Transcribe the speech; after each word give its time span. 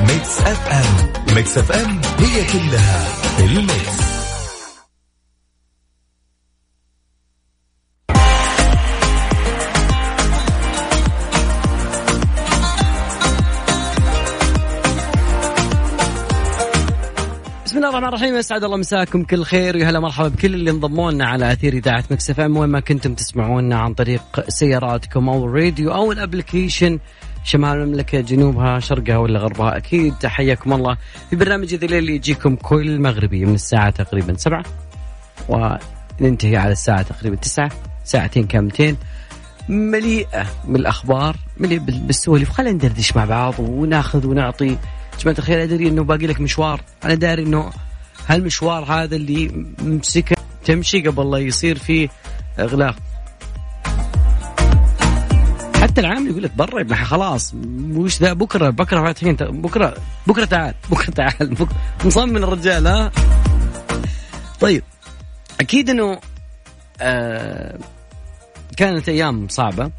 Mix 0.00 0.40
FM. 0.40 1.34
Mix 1.34 1.58
FM. 1.58 2.00
هي 2.18 2.44
كلها 2.52 3.06
ال 3.40 3.54
Mix. 3.54 4.08
بسم 17.66 17.76
الله 17.76 17.88
الرحمن 17.88 18.08
الرحيم 18.08 18.34
اسعد 18.34 18.64
الله 18.64 18.76
مساكم 18.76 19.24
كل 19.24 19.44
خير 19.44 19.76
ويا 19.76 19.90
هلا 19.90 20.00
مرحبا 20.00 20.28
بكل 20.28 20.54
اللي 20.54 20.70
انضموا 20.70 21.10
لنا 21.10 21.26
على 21.28 21.52
أثير 21.52 21.72
إذاعة 21.72 22.04
Mix 22.10 22.30
FM. 22.30 22.56
وين 22.56 22.70
ما 22.70 22.80
كنتم 22.80 23.14
تسمعونا 23.14 23.78
عن 23.78 23.94
طريق 23.94 24.48
سياراتكم 24.48 25.28
أو 25.28 25.44
الراديو 25.44 25.94
أو 25.94 26.12
ال 26.12 26.19
application. 26.19 26.98
شمال 27.48 27.70
المملكة 27.70 28.20
جنوبها 28.20 28.78
شرقها 28.78 29.16
ولا 29.16 29.38
غربها؟ 29.38 29.76
أكيد 29.76 30.26
حياكم 30.26 30.72
الله. 30.72 30.96
في 31.30 31.36
برنامج 31.36 31.74
ذي 31.74 31.86
الليل 31.86 31.98
اللي 31.98 32.14
يجيكم 32.14 32.56
كل 32.56 33.00
مغربي 33.00 33.44
من 33.44 33.54
الساعة 33.54 33.90
تقريبا 33.90 34.36
سبعة 34.36 34.64
وننتهي 35.48 36.56
على 36.56 36.72
الساعة 36.72 37.02
تقريبا 37.02 37.36
تسعة 37.36 37.70
ساعتين 38.04 38.46
كاملتين 38.46 38.96
مليئة 39.68 40.46
بالأخبار 40.64 41.36
مليئة 41.58 41.80
بالسوالف. 41.80 42.50
خلينا 42.50 42.72
ندردش 42.72 43.16
مع 43.16 43.24
بعض 43.24 43.54
وناخذ 43.58 44.26
ونعطي. 44.26 44.78
جماعة 45.20 45.38
الخير 45.38 45.62
أدري 45.62 45.88
أنه 45.88 46.04
باقي 46.04 46.26
لك 46.26 46.40
مشوار. 46.40 46.80
أنا 47.04 47.14
داري 47.14 47.42
أنه 47.42 47.70
هالمشوار 48.26 48.84
هذا 48.84 49.16
اللي 49.16 49.66
ممسكه 49.78 50.36
تمشي 50.64 51.00
قبل 51.00 51.30
لا 51.30 51.38
يصير 51.38 51.78
فيه 51.78 52.08
إغلاق. 52.58 52.96
حتى 55.98 56.06
العامل 56.06 56.30
يقول 56.30 56.42
لك 56.42 56.52
برا 56.56 56.80
ابن 56.80 56.94
خلاص 56.94 57.54
وش 57.94 58.20
ذا 58.22 58.32
بكرة 58.32 58.70
بكرة 58.70 59.00
فاتحين 59.00 59.34
بكرة 59.34 59.94
بكرة 60.26 60.44
تعال 60.44 60.74
بكرة 60.90 61.10
تعال 61.10 61.54
بكرة. 61.54 61.76
مصمم 62.04 62.36
الرجال 62.36 62.86
ها؟ 62.86 63.10
طيب 64.60 64.82
أكيد 65.60 65.90
إنه 65.90 66.20
آه 67.00 67.78
كانت 68.76 69.08
أيام 69.08 69.48
صعبة 69.48 69.90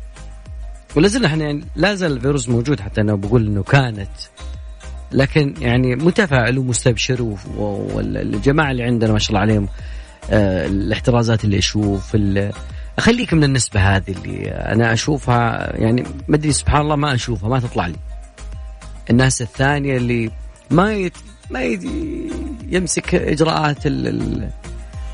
ولا 0.96 1.08
زلنا 1.08 1.28
إحنا 1.28 1.44
يعني 1.46 1.66
لا 1.76 1.96
زال 1.96 2.12
الفيروس 2.12 2.50
موجود 2.50 2.80
حتى 2.80 3.02
أنا 3.02 3.16
بقول 3.16 3.48
إنه 3.48 3.64
كانت 3.64 4.10
لكن 5.12 5.54
يعني 5.62 5.96
متفائل 5.96 6.58
ومستبشر 6.58 7.36
والجماعه 7.58 8.72
اللي 8.72 8.84
عندنا 8.84 9.14
ما 9.14 9.20
شاء 9.20 9.30
الله 9.30 9.40
عليهم 9.40 9.68
آه 10.32 10.66
الاحترازات 10.66 11.46
اللي 11.46 11.58
أشوف 11.58 12.16
خليك 13.00 13.34
من 13.34 13.44
النسبة 13.44 13.80
هذه 13.80 14.12
اللي 14.12 14.52
أنا 14.52 14.94
أشوفها 14.94 15.76
يعني 15.76 16.04
ما 16.28 16.36
أدري 16.36 16.52
سبحان 16.52 16.82
الله 16.82 16.96
ما 16.96 17.14
أشوفها 17.14 17.50
ما 17.50 17.60
تطلع 17.60 17.88
لي. 17.88 17.96
الناس 19.10 19.42
الثانية 19.42 19.98
اللي 19.98 20.32
ما 20.72 20.94
يت 20.94 21.14
ما 21.50 21.62
يمسك 22.70 23.16
إجراءات 23.16 23.86
ال 23.86 24.08
ال 24.08 24.50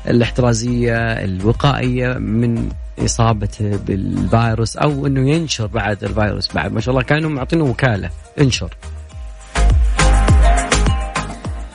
الاحترازية 0.08 0.96
الوقائية 0.96 2.12
من 2.12 2.68
إصابته 2.98 3.76
بالفيروس 3.76 4.76
أو 4.76 5.06
أنه 5.06 5.30
ينشر 5.30 5.66
بعد 5.66 6.04
الفيروس 6.04 6.52
بعد. 6.52 6.72
ما 6.72 6.80
شاء 6.80 6.90
الله 6.90 7.02
كانوا 7.02 7.30
معطينه 7.30 7.64
وكالة 7.64 8.10
انشر. 8.40 8.74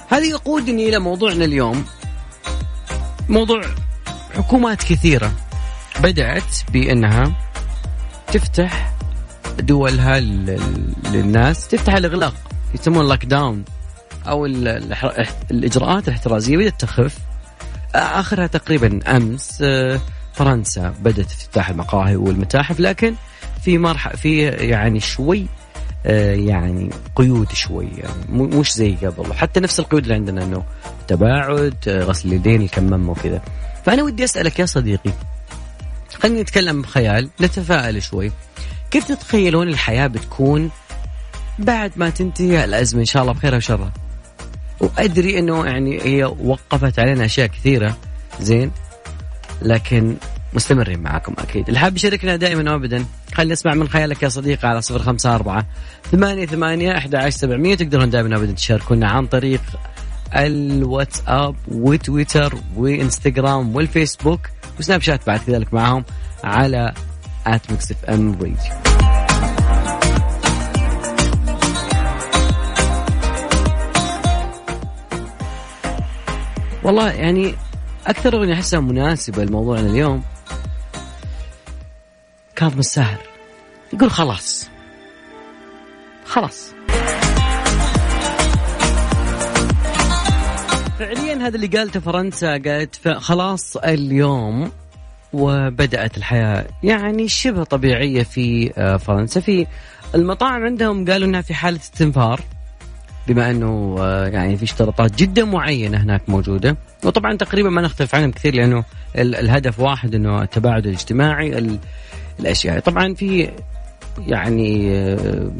هذه 0.10 0.30
يقودني 0.30 0.90
إلى 0.90 1.00
موضوعنا 1.00 1.46
اليوم. 1.46 1.86
موضوع 3.30 3.62
حكومات 4.36 4.84
كثيرة. 4.84 5.32
بدأت 6.04 6.72
بأنها 6.74 7.32
تفتح 8.34 8.94
دولها 9.60 10.20
للناس 10.20 11.68
تفتح 11.68 11.94
الإغلاق 11.94 12.34
يسمون 12.74 13.10
لوك 13.10 13.26
داون 13.26 13.64
أو 14.28 14.46
الإجراءات 14.46 16.08
الاحترازية 16.08 16.58
بدأت 16.58 16.82
تخف. 16.82 17.18
آخرها 17.96 18.48
تقريبا 18.48 19.00
أمس 19.18 19.62
آه، 19.62 20.00
فرنسا 20.34 20.94
بدأت 21.02 21.26
تفتح 21.26 21.70
المقاهي 21.70 22.16
والمتاحف 22.16 22.80
لكن 22.80 23.16
في 23.64 23.78
مرحلة 23.78 24.16
في 24.16 24.42
يعني 24.46 25.00
شوي 25.00 25.46
آه، 26.06 26.36
يعني 26.36 26.90
قيود 27.16 27.52
شوي 27.52 27.88
يعني 27.98 28.44
مش 28.58 28.74
زي 28.74 28.96
قبل. 28.96 29.34
حتى 29.34 29.60
نفس 29.60 29.80
القيود 29.80 30.04
اللي 30.04 30.14
عندنا 30.16 30.44
إنه 30.44 30.64
تباعد 31.08 31.76
آه، 31.88 32.04
غسل 32.04 32.28
اليدين 32.28 32.62
الكمام 32.62 33.10
وكذا. 33.10 33.42
فأنا 33.86 34.04
ودي 34.04 34.24
أسألك 34.24 34.60
يا 34.60 34.66
صديقي 34.66 35.12
خلينا 36.20 36.42
نتكلم 36.42 36.82
بخيال 36.82 37.30
نتفائل 37.42 38.04
شوي. 38.04 38.32
كيف 38.92 39.08
تتخيلون 39.08 39.68
الحياة 39.68 40.08
بتكون 40.08 40.70
بعد 41.60 41.92
ما 41.96 42.10
تنتهي 42.10 42.64
الأزمة؟ 42.64 43.00
إن 43.00 43.06
شاء 43.06 43.22
الله 43.22 43.34
بخيرها 43.34 43.58
وشرها 43.58 43.92
وأدري 44.80 45.40
أنه 45.40 45.66
يعني 45.66 46.02
هي 46.04 46.24
وقفت 46.24 47.00
علينا 47.00 47.26
أشياء 47.26 47.48
كثيرة 47.48 47.98
زين. 48.40 48.72
لكن 49.62 50.16
مستمرين 50.54 51.00
معاكم 51.00 51.34
أكيد. 51.38 51.68
اللي 51.68 51.80
حاب 51.80 51.96
يشاركنا 51.96 52.36
دائما 52.36 52.72
وأبدا 52.72 53.06
خلينا 53.34 53.54
نسمع 53.54 53.74
من 53.74 53.90
خيالك 53.90 54.24
يا 54.24 54.30
صديقي 54.30 54.68
على 54.68 54.82
صفر 54.82 55.00
خمسة 55.00 55.36
أربعة 55.36 55.66
ثمانية 56.12 56.46
ثمانية 56.46 56.98
أحد 56.98 57.16
عشر 57.16 57.30
سبعمية. 57.30 57.76
تقدرون 57.76 58.10
دائما 58.10 58.36
أبدا 58.36 58.52
تشاركونا 58.52 59.10
عن 59.10 59.28
طريق 59.28 59.62
الواتساب 60.36 61.56
وتويتر 61.68 62.56
وانستغرام 62.76 63.76
والفيسبوك. 63.76 64.40
وسناب 64.80 65.02
شات 65.02 65.28
بعد 65.28 65.40
كذلك 65.40 65.74
معهم 65.74 66.06
على 66.44 66.94
at 67.48 67.72
Mix 67.72 67.92
FM 67.92 68.32
Radio. 68.32 68.56
والله 76.84 77.12
يعني 77.12 77.56
أكثر 78.08 78.34
أغنية 78.34 78.54
أحسها 78.54 78.80
مناسبة 78.80 79.44
لموضوعنا 79.44 79.88
اليوم. 79.90 80.24
كاظم 82.56 82.80
الساهر. 82.80 83.18
يقول 83.94 84.12
خلاص. 84.12 84.70
خلاص. 86.26 86.74
هذا 91.42 91.56
اللي 91.56 91.68
قالته 91.68 92.00
فرنسا 92.00 92.58
قالت 92.58 93.08
خلاص 93.08 93.78
اليوم 93.78 94.72
وبدأت 95.34 96.18
الحياة. 96.18 96.66
يعني 96.84 97.28
شبه 97.28 97.64
طبيعية 97.64 98.24
في 98.24 98.74
آه، 98.78 98.98
فرنسا. 98.98 99.40
في 99.40 99.68
المطاعم 100.16 100.64
عندهم 100.64 101.06
قالوا 101.06 101.28
إنها 101.28 101.42
في 101.42 101.54
حالة 101.54 101.78
استنفار 101.80 102.42
بما 103.28 103.52
إنه 103.52 103.96
آه، 104.00 104.28
يعني 104.28 104.58
في 104.58 104.64
اشتراطات 104.64 105.16
جدا 105.16 105.46
معينة 105.46 105.98
هناك 105.98 106.22
موجودة. 106.28 106.78
وطبعا 107.04 107.38
تقريبا 107.38 107.70
ما 107.70 107.82
نختلف 107.82 108.16
عنهم 108.16 108.32
كثير 108.32 108.56
لأنه 108.56 108.84
الهدف 109.16 109.80
واحد 109.80 110.16
إنه 110.16 110.42
التباعد 110.42 110.86
الاجتماعي 110.86 111.78
الأشياء. 112.40 112.80
طبعا 112.80 113.14
في 113.14 113.50
يعني 114.28 114.96
آه، 114.96 115.52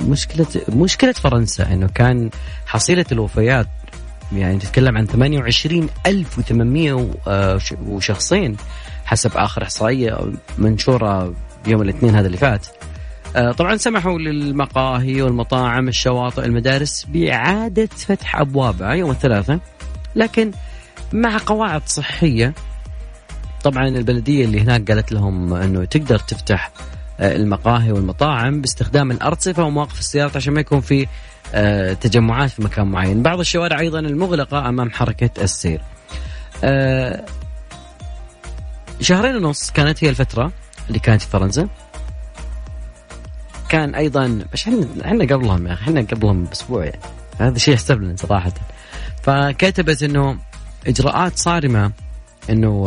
مشكلة 0.00 0.46
مشكلة 0.68 1.12
فرنسا 1.12 1.72
إنه 1.72 1.88
كان 1.94 2.30
حصيلة 2.66 3.04
الوفيات 3.12 3.66
يعني 4.32 4.58
تتكلم 4.58 4.96
عن 4.96 5.06
28800 5.06 7.10
آه، 7.26 7.58
وشخصين 7.86 8.56
حسب 9.04 9.36
آخر 9.36 9.62
إحصائية 9.62 10.18
منشورة 10.58 11.34
يوم 11.66 11.82
الاثنين 11.82 12.14
هذا 12.14 12.26
اللي 12.26 12.38
فات. 12.38 12.66
آه، 13.36 13.52
طبعا 13.52 13.76
سمحوا 13.76 14.18
للمقاهي 14.18 15.22
والمطاعم 15.22 15.88
الشواطئ 15.88 16.44
المدارس 16.44 17.04
بإعادة 17.04 17.86
فتح 17.86 18.40
أبوابها 18.40 18.92
يوم 18.92 19.10
الثلاثاء 19.10 19.58
لكن 20.16 20.50
مع 21.12 21.38
قواعد 21.46 21.82
صحية 21.86 22.54
طبعا 23.64 23.88
البلدية 23.88 24.44
اللي 24.44 24.60
هناك 24.60 24.90
قالت 24.90 25.12
لهم 25.12 25.54
إنه 25.54 25.84
تقدر 25.84 26.18
تفتح 26.18 26.70
المقاهي 27.20 27.92
والمطاعم 27.92 28.60
باستخدام 28.60 29.10
الارصفه 29.10 29.64
ومواقف 29.64 29.98
السيارات 30.00 30.36
عشان 30.36 30.54
ما 30.54 30.60
يكون 30.60 30.80
في 30.80 31.06
آه، 31.54 31.92
تجمعات 31.92 32.50
في 32.50 32.62
مكان 32.62 32.86
معين. 32.86 33.22
بعض 33.22 33.40
الشوارع 33.40 33.80
أيضا 33.80 33.98
المغلقة 33.98 34.68
أمام 34.68 34.90
حركة 34.90 35.42
السير. 35.42 35.80
آه، 36.64 37.24
شهرين 39.00 39.36
ونص 39.36 39.70
كانت 39.70 40.04
هي 40.04 40.08
الفترة 40.08 40.52
اللي 40.88 40.98
كانت 40.98 41.22
في 41.22 41.28
فرنسا. 41.28 41.68
كان 43.68 43.94
أيضا 43.94 44.44
إحنا 44.54 44.86
إحنا 45.04 45.24
قبلهم 45.24 45.66
يا 45.66 45.72
أخي 45.72 45.82
إحنا 45.82 46.00
قبلهم 46.00 46.44
بأسبوع 46.44 46.84
يعني. 46.84 47.00
هذا 47.38 47.58
شيء 47.58 47.74
يحسب 47.74 48.02
لنا 48.02 48.16
صراحة. 48.16 48.52
فكتبت 49.22 50.02
إنه 50.02 50.38
إجراءات 50.86 51.38
صارمة 51.38 51.92
إنه 52.50 52.86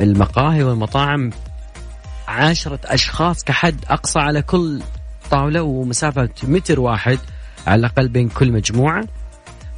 المقاهي 0.00 0.62
والمطاعم 0.62 1.30
عشرة 2.28 2.80
أشخاص 2.84 3.44
كحد 3.44 3.84
أقصى 3.88 4.18
على 4.18 4.42
كل 4.42 4.80
طاولة 5.30 5.62
ومسافة 5.62 6.28
متر 6.42 6.80
واحد 6.80 7.18
على 7.66 7.80
الأقل 7.80 8.08
بين 8.08 8.28
كل 8.28 8.52
مجموعة. 8.52 9.04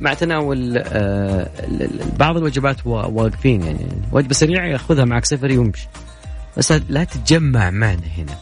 مع 0.00 0.14
تناول 0.14 0.78
آه 0.78 1.48
بعض 2.18 2.36
الوجبات 2.36 2.86
واقفين 2.86 3.62
يعني. 3.62 3.86
وجبة 4.12 4.34
سريعة 4.34 4.66
يأخذها 4.66 5.04
معك 5.04 5.24
سفري 5.24 5.58
ويمشي 5.58 5.88
بس 6.56 6.72
لا 6.72 7.04
تتجمع 7.04 7.70
معنا 7.70 8.06
هنا. 8.18 8.34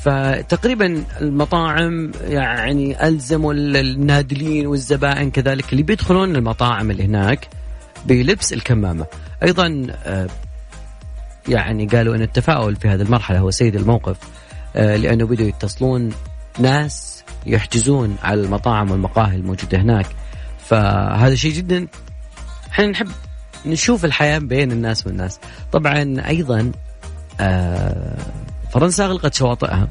فتقريبا 0.00 1.04
المطاعم 1.20 2.12
يعني 2.20 3.08
ألزموا 3.08 3.52
النادلين 3.52 4.66
والزبائن 4.66 5.30
كذلك 5.30 5.72
اللي 5.72 5.82
بيدخلون 5.82 6.36
المطاعم 6.36 6.90
اللي 6.90 7.04
هناك 7.04 7.48
بلبس 8.06 8.52
الكمامة. 8.52 9.06
أيضا 9.42 9.86
آه، 10.04 10.28
يعني 11.48 11.86
قالوا 11.86 12.16
أن 12.16 12.22
التفاؤل 12.22 12.76
في 12.76 12.88
هذه 12.88 13.02
المرحلة 13.02 13.38
هو 13.38 13.50
سيد 13.50 13.76
الموقف 13.76 14.16
آه، 14.76 14.96
لأنه 14.96 15.26
بدوا 15.26 15.46
يتصلون 15.46 16.10
ناس 16.58 17.24
يحجزون 17.46 18.16
على 18.22 18.40
المطاعم 18.40 18.90
والمقاهي 18.90 19.36
الموجودة 19.36 19.78
هناك. 19.78 20.06
فهذا 20.64 21.34
شيء 21.34 21.52
جدا 21.52 21.86
إحنا 22.70 22.86
نحب 22.86 23.08
نشوف 23.66 24.04
الحياة 24.04 24.38
بين 24.38 24.72
الناس 24.72 25.06
والناس. 25.06 25.40
طبعا 25.72 26.28
أيضا 26.28 26.72
آه، 27.40 28.16
فرنسا 28.70 29.04
أغلقت 29.04 29.34
شواطئها 29.34 29.88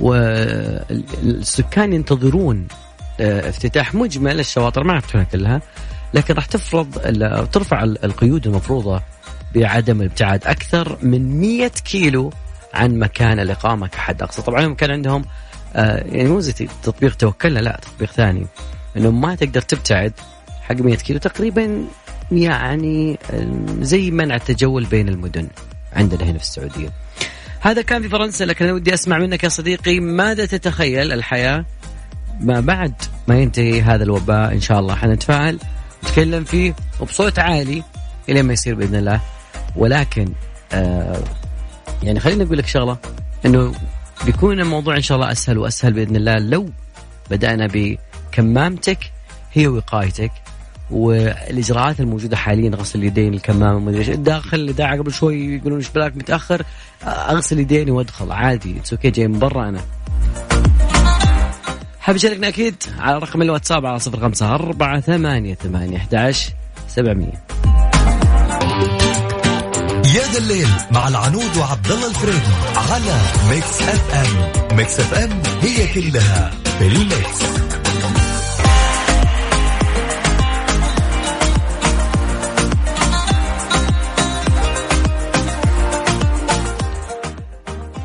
والسكان 0.00 1.92
ينتظرون 1.92 2.68
آه، 3.20 3.48
افتتاح 3.48 3.94
مجمل 3.94 4.40
الشواطئ 4.40 4.80
ما 4.80 4.96
يفتحونها 4.96 5.26
كلها 5.32 5.60
لكن 6.14 6.34
راح 6.34 6.46
تفرض 6.46 6.98
ترفع 7.52 7.84
القيود 7.84 8.46
المفروضة 8.46 9.02
بعدم 9.56 10.00
الابتعاد 10.00 10.46
أكثر 10.46 10.98
من 11.02 11.40
100 11.40 11.68
كيلو 11.68 12.32
عن 12.74 12.98
مكان 12.98 13.40
الاقامه 13.40 13.86
كحد 13.86 14.22
أقصى 14.22 14.42
طبعا 14.42 14.66
هم 14.66 14.74
كان 14.74 14.90
عندهم 14.90 15.24
آه، 15.76 16.04
يعني 16.06 16.28
مو 16.28 16.40
زي 16.40 16.68
تطبيق 16.82 17.14
توكلنا 17.14 17.58
لا 17.58 17.80
تطبيق 17.82 18.12
ثاني. 18.12 18.46
إنه 18.96 19.10
ما 19.10 19.34
تقدر 19.34 19.60
تبتعد 19.60 20.12
حق 20.62 20.74
100 20.74 20.96
كيلو 20.96 21.18
تقريبا 21.18 21.84
يعني 22.32 23.18
زي 23.80 24.10
منع 24.10 24.34
التجول 24.34 24.84
بين 24.84 25.08
المدن 25.08 25.48
عندنا 25.92 26.24
هنا 26.24 26.38
في 26.38 26.44
السعودية. 26.44 26.88
هذا 27.60 27.82
كان 27.82 28.02
في 28.02 28.08
فرنسا 28.08 28.44
لكن 28.44 28.64
أنا 28.64 28.74
ودي 28.74 28.94
أسمع 28.94 29.18
منك 29.18 29.44
يا 29.44 29.48
صديقي 29.48 30.00
ماذا 30.00 30.46
تتخيل 30.46 31.12
الحياة؟ 31.12 31.64
ما 32.40 32.60
بعد 32.60 32.94
ما 33.28 33.38
ينتهي 33.38 33.82
هذا 33.82 34.04
الوباء 34.04 34.52
إن 34.52 34.60
شاء 34.60 34.80
الله 34.80 34.94
حنتفاعل 34.94 35.58
نتكلم 36.04 36.44
فيه 36.44 36.74
وبصوت 37.00 37.38
عالي 37.38 37.82
إلى 38.28 38.42
ما 38.42 38.52
يصير 38.52 38.74
بإذن 38.74 38.94
الله. 38.94 39.20
ولكن 39.76 40.32
آه 40.72 41.20
يعني 42.02 42.20
خليني 42.20 42.44
أقول 42.44 42.58
لك 42.58 42.66
شغلة 42.66 42.96
إنه 43.46 43.72
بيكون 44.24 44.60
الموضوع 44.60 44.96
إن 44.96 45.02
شاء 45.02 45.16
الله 45.16 45.32
أسهل 45.32 45.58
وأسهل 45.58 45.92
بإذن 45.92 46.16
الله 46.16 46.38
لو 46.38 46.68
بدأنا 47.30 47.68
بكمامتك 47.72 48.98
هي 49.52 49.68
وقايتك 49.68 50.32
والإجراءات 50.90 52.00
الموجودة 52.00 52.36
حاليا 52.36 52.70
غسل 52.70 52.98
اليدين 52.98 53.34
الكمامة 53.34 53.78
ما 53.78 53.90
أدري 53.90 54.16
داخل 54.16 54.60
الإذاعة 54.60 54.98
قبل 54.98 55.12
شوي 55.12 55.56
يقولون 55.56 55.78
إيش 55.78 55.88
بلاك 55.88 56.16
متأخر 56.16 56.62
أغسل 57.04 57.58
يديني 57.58 57.90
وأدخل 57.90 58.32
عادي 58.32 58.76
it's 58.78 58.92
okay 58.92 59.10
جاي 59.10 59.28
من 59.28 59.38
برا 59.38 59.68
أنا. 59.68 59.80
حاب 62.00 62.16
تشاركنا 62.16 62.48
أكيد 62.48 62.74
على 62.98 63.18
رقم 63.18 63.42
الواتساب 63.42 63.86
على 63.86 63.98
صفر 63.98 64.20
خمسة 64.20 64.54
أربعة 64.54 65.00
ثمانية 65.00 65.54
ثمانية 65.54 65.96
أحد 65.96 66.34
سبعمية. 66.88 67.42
يا 70.16 70.22
ذا 70.32 70.38
الليل 70.38 70.68
مع 70.90 71.08
العنود 71.08 71.56
وعبد 71.56 71.90
الله 71.90 72.08
الفريدي 72.08 72.54
على 72.76 73.20
Mix 73.50 73.82
FM 73.82 74.76
Mix 74.76 75.00
FM 75.00 75.42
هي 75.62 75.86
كلها 75.94 76.50
في 76.78 76.86
ال 76.86 77.00
Mix 77.00 77.42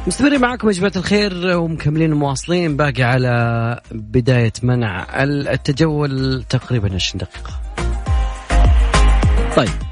مستمرين 0.07 0.42
معكم 0.42 0.68
يا 0.68 0.74
جماعة 0.74 0.94
الخير 0.96 1.57
ومكملين 1.57 2.14
ومواصلين 2.14 2.78
باقي 2.78 3.04
على 3.04 3.80
بداية 3.92 4.54
منع 4.64 5.24
التجول 5.24 6.44
تقريبا 6.50 6.96
20 6.96 7.19
دقيقة. 7.19 7.62
طيب. 9.56 9.91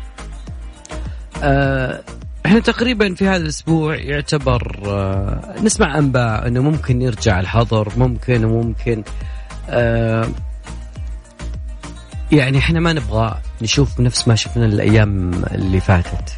آه 1.43 2.01
إحنا 2.45 2.59
تقريبا 2.59 3.15
في 3.15 3.27
هذا 3.27 3.37
الأسبوع 3.43 3.95
يعتبر 3.95 4.79
آه 4.85 5.55
نسمع 5.63 5.97
أنباء 5.97 6.47
إنه 6.47 6.61
ممكن 6.61 7.01
يرجع 7.01 7.39
الحظر 7.39 7.91
ممكن 7.97 8.45
وممكن 8.45 9.03
آه 9.69 10.27
يعني 12.31 12.57
إحنا 12.57 12.79
ما 12.79 12.93
نبغى 12.93 13.37
نشوف 13.61 13.99
نفس 13.99 14.27
ما 14.27 14.35
شفنا 14.35 14.65
الأيام 14.65 15.31
اللي 15.51 15.79
فاتت 15.81 16.33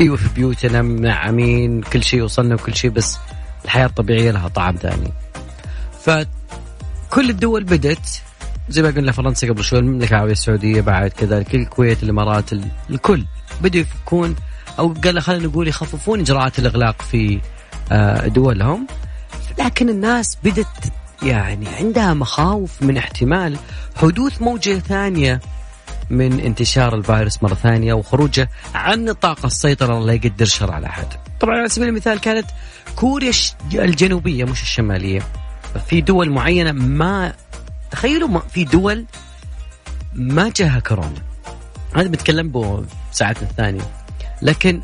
إيوه 0.00 0.16
في 0.16 0.28
بيوتنا 0.34 0.82
منعمين 0.82 1.82
كل 1.82 2.02
شيء 2.02 2.22
وصلنا 2.22 2.54
وكل 2.54 2.74
شيء 2.74 2.90
بس 2.90 3.18
الحياة 3.64 3.86
الطبيعية 3.86 4.30
لها 4.30 4.48
طعم 4.48 4.76
ثاني. 4.76 5.12
فكل 6.00 7.30
الدول 7.30 7.64
بدت 7.64 8.22
زي 8.68 8.82
ما 8.82 8.88
قلنا 8.88 9.12
فرنسا 9.12 9.48
قبل 9.48 9.64
شوي 9.64 9.78
المملكة 9.78 10.10
العربية 10.10 10.32
السعودية 10.32 10.80
بعد 10.80 11.10
كذلك 11.10 11.54
الكويت 11.54 12.02
الإمارات 12.02 12.52
الكل 12.90 13.24
بدوا 13.60 13.80
يفكون 13.80 14.36
أو 14.78 14.94
قال 15.04 15.22
خلينا 15.22 15.46
نقول 15.46 15.68
يخففون 15.68 16.20
إجراءات 16.20 16.58
الإغلاق 16.58 17.02
في 17.02 17.40
آه، 17.92 18.26
دولهم. 18.26 18.86
لكن 19.58 19.88
الناس 19.88 20.38
بدت 20.44 20.92
يعني 21.22 21.68
عندها 21.68 22.14
مخاوف 22.14 22.82
من 22.82 22.96
احتمال 22.96 23.56
حدوث 23.96 24.42
موجة 24.42 24.78
ثانية 24.78 25.40
من 26.10 26.40
انتشار 26.40 26.94
الفيروس 26.94 27.42
مرة 27.42 27.54
ثانية 27.54 27.94
وخروجه 27.94 28.50
عن 28.74 29.04
نطاق 29.04 29.44
السيطرة. 29.44 30.00
لا 30.00 30.12
يقدر 30.12 30.44
شر 30.44 30.72
على 30.72 30.86
أحد. 30.86 31.06
طبعا 31.40 31.58
على 31.58 31.68
سبيل 31.68 31.88
المثال 31.88 32.20
كانت 32.20 32.46
كوريا 32.96 33.32
الجنوبية 33.74 34.44
مش 34.44 34.62
الشمالية. 34.62 35.22
في 35.86 36.00
دول 36.00 36.30
معينة 36.30 36.72
ما 36.72 37.32
تخيلوا 37.90 38.40
في 38.40 38.64
دول 38.64 39.04
ما 40.14 40.52
جاها 40.56 40.78
كورونا. 40.80 41.22
هذا 41.96 42.08
بنتكلم 42.08 42.48
به 42.48 42.84
ساعتنا 43.12 43.48
الثانية. 43.50 43.82
لكن 44.42 44.80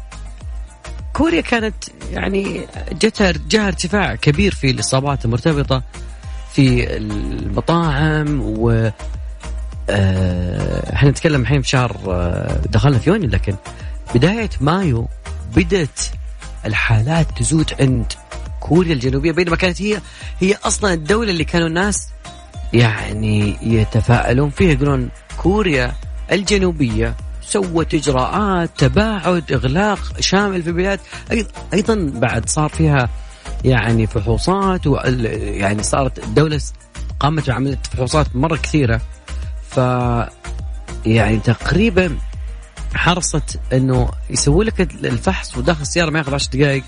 كوريا 1.13 1.41
كانت 1.41 1.75
يعني 2.13 2.67
جتها 2.93 3.33
جاها 3.49 3.69
ارتفاع 3.69 4.15
كبير 4.15 4.55
في 4.55 4.71
الإصابات 4.71 5.25
المرتبطة 5.25 5.83
في 6.53 6.97
المطاعم 6.97 8.41
و 8.43 8.91
آه، 9.91 10.95
إحنا 10.95 11.11
نتكلم 11.11 11.41
الحين 11.41 11.63
في 11.63 11.69
شهر 11.69 11.97
آه، 12.09 12.61
دخلنا 12.71 12.99
في 12.99 13.11
يونيو 13.11 13.31
لكن 13.31 13.55
بداية 14.15 14.51
مايو 14.61 15.09
بدت 15.57 16.11
الحالات 16.67 17.27
تزود 17.39 17.71
عند 17.81 18.13
كوريا 18.61 18.93
الجنوبية 18.93 19.33
بينما 19.33 19.57
كانت 19.57 19.83
هي 19.83 20.01
هي 20.41 20.55
أصلا 20.65 20.93
الدولة 20.93 21.31
اللي 21.31 21.45
كانوا 21.45 21.69
الناس 21.69 22.09
يعني 22.73 23.57
يتفائلون 23.63 24.51
فيها 24.51 24.73
يقولون 24.73 25.09
كوريا 25.37 25.93
الجنوبية 26.33 27.15
سوت 27.49 27.95
إجراءات 27.95 28.71
تباعد 28.77 29.53
إغلاق 29.53 30.21
شامل 30.21 30.63
في 30.63 30.69
البلاد. 30.69 31.01
أيضا 31.73 32.11
بعد 32.15 32.49
صار 32.49 32.69
فيها 32.69 33.09
يعني 33.65 34.07
فحوصات 34.07 34.81
يعني 34.87 35.83
صارت 35.83 36.19
الدولة 36.25 36.61
قامت 37.21 37.51
بعملية 37.51 37.79
فحوصات 37.93 38.37
مرة 38.37 38.57
كثيرة. 38.57 39.01
ف 39.71 39.77
يعني 41.07 41.39
تقريبا 41.39 42.19
حرصت 42.95 43.61
إنه 43.73 44.11
يسوي 44.31 44.65
لك 44.65 44.81
الفحص 44.81 45.57
وداخل 45.57 45.83
السيارة 45.83 46.11
ما 46.11 46.19
ياخذ 46.19 46.35
10 46.35 46.51
دقائق. 46.59 46.85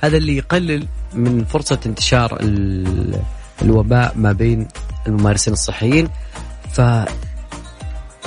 هذا 0.00 0.16
اللي 0.16 0.36
يقلل 0.36 0.88
من 1.14 1.44
فرصة 1.44 1.80
انتشار 1.86 2.38
الوباء 3.62 4.12
ما 4.16 4.32
بين 4.32 4.68
الممارسين 5.06 5.52
الصحيين. 5.52 6.08
ف 6.72 6.80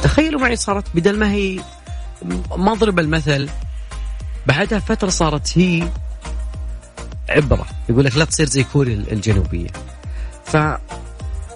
تخيلوا 0.03 0.41
معي 0.41 0.55
صارت 0.55 0.85
بدل 0.95 1.19
ما 1.19 1.31
هي 1.31 1.59
مضرب 2.51 2.99
المثل 2.99 3.49
بعدها 4.45 4.79
فترة 4.79 5.09
صارت 5.09 5.57
هي 5.57 5.89
عبرة 7.29 7.65
يقول 7.89 8.05
لك 8.05 8.17
لا 8.17 8.25
تصير 8.25 8.45
زي 8.45 8.63
كوريا 8.63 8.95
الجنوبية. 9.11 9.69
ف 10.45 10.57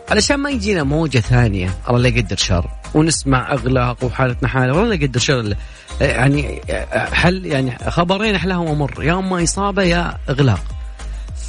علشان 0.10 0.38
ما 0.38 0.50
يجينا 0.50 0.84
موجة 0.84 1.20
ثانية 1.20 1.74
الله 1.90 2.00
لا 2.00 2.08
يقدر 2.08 2.38
شر 2.38 2.70
ونسمع 2.94 3.52
أغلاق 3.52 4.04
وحالتنا 4.04 4.50
حالة 4.50 4.74
والله 4.74 4.96
لا 4.96 5.04
يقدر 5.04 5.20
شر 5.20 5.56
يعني 6.02 6.62
حل 6.94 7.46
يعني 7.46 7.78
خبرين 7.90 8.36
أحلاهم 8.36 8.70
ومر 8.70 9.04
يا 9.04 9.14
اما 9.14 9.44
اصابة 9.44 9.84
يا 9.84 10.18
إغلاق. 10.30 10.62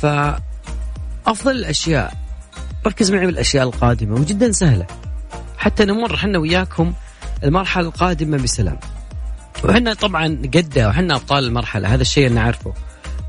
فافضل 0.00 0.40
الأشياء 1.50 2.14
ركز 2.86 3.12
معي 3.12 3.26
بالأشياء 3.26 3.64
القادمة 3.64 4.20
وجدا 4.20 4.52
سهلة. 4.52 4.86
حتى 5.58 5.84
نمر 5.84 6.14
إحنا 6.14 6.38
وياكم 6.38 6.92
المرحلة 7.44 7.86
القادمة 7.86 8.36
بسلام. 8.36 8.78
وحنا 9.64 9.94
طبعا 9.94 10.26
قدة 10.54 10.88
وحنا 10.88 11.14
أبطال 11.16 11.44
المرحلة 11.44 11.94
هذا 11.94 12.02
الشيء 12.02 12.26
اللي 12.26 12.40
نعرفه. 12.40 12.74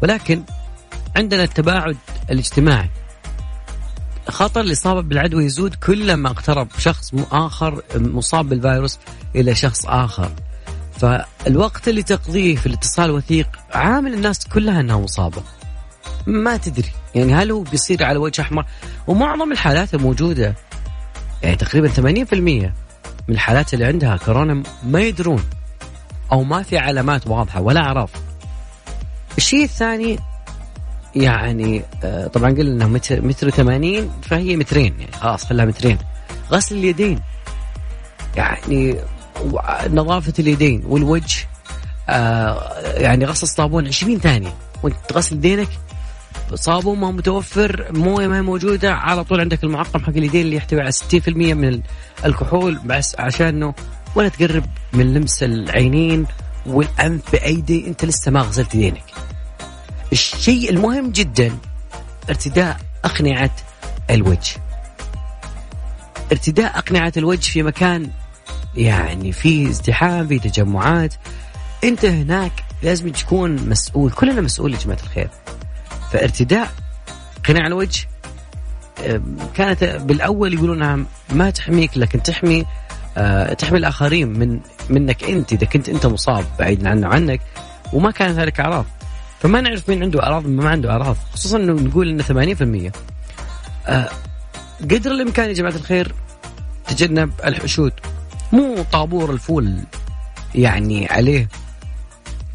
ولكن 0.02 0.44
عندنا 1.16 1.44
التباعد 1.44 1.98
الاجتماعي. 2.32 2.90
خطر 4.30 4.62
الإصابة 4.62 5.02
بالعدوى 5.02 5.46
يزود 5.46 5.76
كلما 5.76 6.30
اقترب 6.30 6.68
شخص 6.78 7.14
آخر 7.32 7.82
مصاب 7.96 8.50
بالفيروس 8.50 9.00
إلى 9.36 9.56
شخص 9.56 9.86
آخر. 9.86 10.32
فالوقت 10.98 11.88
اللي 11.88 12.04
تقضيه 12.04 12.56
في 12.56 12.66
الاتصال 12.66 13.06
الوثيق 13.06 13.48
عامل 13.72 14.14
الناس 14.14 14.48
كلها 14.48 14.80
أنها 14.80 14.98
مصابة. 14.98 15.44
ما 16.28 16.58
تدري. 16.58 16.90
يعني 17.16 17.34
هل 17.34 17.52
هو 17.52 17.62
بيصير 17.62 18.04
على 18.04 18.18
وجه 18.18 18.42
أحمر؟ 18.42 18.66
ومعظم 19.08 19.52
الحالات 19.52 19.94
الموجوده 19.94 20.56
يعني 21.44 21.56
تقريبا 21.56 21.88
80% 21.88 22.34
من 23.28 23.36
الحالات 23.36 23.74
اللي 23.74 23.86
عندها 23.86 24.18
كورونا 24.18 24.64
ما 24.84 25.02
يدرون. 25.02 25.44
أو 26.32 26.44
ما 26.44 26.64
في 26.64 26.78
علامات 26.78 27.28
واضحة 27.28 27.62
ولا 27.62 27.80
اعراض 27.80 28.10
الشيء 29.38 29.64
الثاني 29.64 30.20
يعني 31.16 31.82
آه، 32.04 32.28
طبعا 32.28 32.52
قلنا 32.52 32.72
إنه 32.72 32.88
متر 32.88 33.22
متر 33.22 33.50
80 33.50 34.12
فهي 34.22 34.56
مترين 34.56 35.00
يعني 35.00 35.12
خلاص 35.12 35.46
خلها 35.46 35.66
مترين. 35.66 35.98
غسل 36.52 36.76
اليدين. 36.76 37.20
يعني 38.36 38.98
نظافة 39.90 40.34
اليدين 40.40 40.84
والوجه 40.86 41.48
آه 42.10 42.80
يعني 42.98 43.26
غسل 43.26 43.44
الصابون 43.44 43.88
20 43.88 44.20
ثانية. 44.20 44.54
وأنت 44.84 44.96
تغسل 45.08 45.36
يدينك 45.36 45.70
صابون 46.54 47.00
ما 47.00 47.12
متوفر 47.12 47.88
موية 47.92 48.28
ما 48.28 48.38
هي 48.38 48.42
موجودة 48.42 48.94
على 48.94 49.24
طول 49.24 49.40
عندك 49.40 49.64
المعقم 49.64 50.00
حق 50.00 50.10
اليدين 50.10 50.42
اللي 50.42 50.56
يحتوي 50.56 50.82
على 50.82 50.92
60% 50.92 51.28
من 51.36 51.82
الكحول 52.26 52.80
بس 52.86 53.16
عشان 53.20 53.48
إنه 53.48 53.74
ولا 54.16 54.30
تقرب 54.30 54.66
من 54.94 55.14
لمس 55.14 55.44
العينين 55.44 56.26
والأنف 56.66 57.32
بايدي 57.32 57.88
أنت 57.88 58.06
لسه 58.06 58.32
ما 58.32 58.42
غسلت 58.42 58.76
يدينك. 58.76 59.04
الشيء 60.12 60.70
المهم 60.70 61.12
جدا 61.12 61.58
ارتداء 62.30 62.80
أقنعة 63.06 63.52
الوجه. 64.10 64.56
ارتداء 66.32 66.78
أقنعة 66.78 67.14
الوجه 67.18 67.52
في 67.52 67.64
مكان 67.64 68.10
يعني 68.76 69.32
فيه 69.32 69.70
ازدحام 69.70 70.28
فيه 70.28 70.40
تجمعات 70.40 71.14
أنت 71.84 72.06
هناك 72.06 72.52
لازم 72.84 73.10
تكون 73.10 73.70
مسؤول 73.70 74.12
كلنا 74.12 74.42
مسؤول 74.42 74.74
يا 74.74 74.78
جماعة 74.80 75.00
الخير 75.04 75.30
فارتداء 76.12 76.72
قناع 77.48 77.68
الوجه 77.68 78.08
كانت 79.56 79.84
بالأول 79.84 80.54
يقولون 80.54 81.06
ما 81.30 81.50
تحميك 81.50 81.98
لكن 81.98 82.24
تحمي 82.24 82.66
تحمي 83.58 83.78
الآخرين 83.78 84.28
من 84.28 84.60
منك 84.90 85.24
أنت. 85.24 85.54
إذا 85.54 85.66
كنت 85.66 85.90
أنت 85.90 86.06
مصاب 86.06 86.46
بعيدا 86.60 86.90
عنه 86.90 87.08
عنك 87.08 87.42
وما 87.94 88.12
كانت 88.12 88.40
هذه 88.40 88.52
أعراض. 88.60 88.86
فما 89.40 89.62
نعرف 89.62 89.90
مين 89.90 90.04
عنده 90.04 90.24
أعراض 90.24 90.48
ما 90.48 90.70
عنده 90.70 90.92
أعراض. 90.92 91.18
خصوصا 91.34 91.58
إنه 91.58 91.74
نقول 91.74 92.10
إنه 92.10 92.24
80% 92.24 92.92
آه، 93.88 94.10
قدر 94.82 95.12
الإمكان 95.12 95.48
يا 95.48 95.54
جماعة 95.54 95.76
الخير 95.76 96.14
تجنب 96.88 97.32
الحشود. 97.46 97.94
مو 98.52 98.86
طابور 98.92 99.32
الفول 99.32 99.78
يعني 100.56 101.08
عليه 101.12 101.48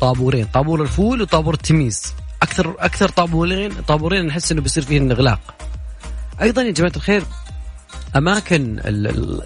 طابورين. 0.00 0.44
طابور 0.44 0.82
الفول 0.82 1.22
وطابور 1.22 1.54
التميز 1.54 2.14
أكثر 2.42 2.74
أكثر 2.78 3.08
طابورين 3.08 3.72
طابورين 3.72 4.26
نحس 4.26 4.52
إنه 4.52 4.60
بيصير 4.62 4.82
فيهن 4.82 5.10
اغلاق 5.10 5.40
أيضا 6.42 6.62
يا 6.62 6.70
جماعة 6.70 6.92
الخير 6.96 7.22
أماكن 8.16 8.80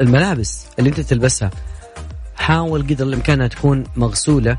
الملابس 0.00 0.66
اللي 0.78 0.90
أنت 0.90 1.00
تلبسها. 1.00 1.50
حاول 2.37 2.83
قدر 2.83 3.07
الإمكان 3.07 3.35
أنها 3.35 3.49
تكون 3.49 3.85
مغسولة. 3.97 4.59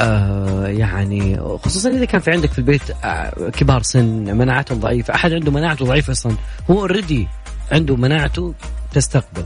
آه 0.00 0.66
يعني 0.66 1.40
خصوصا 1.40 1.90
إذا 1.90 2.04
كان 2.04 2.20
في 2.20 2.30
عندك 2.30 2.52
في 2.52 2.58
البيت 2.58 2.82
آه 3.04 3.50
كبار 3.50 3.82
سن 3.82 4.36
مناعتهم 4.36 4.80
ضعيفة. 4.80 5.14
أحد 5.14 5.32
عنده 5.32 5.50
مناعته 5.50 5.84
ضعيفة 5.84 6.12
أصلا. 6.12 6.36
هو 6.70 6.80
اوريدي 6.80 7.28
عنده 7.72 7.96
مناعته 7.96 8.54
تستقبل. 8.92 9.44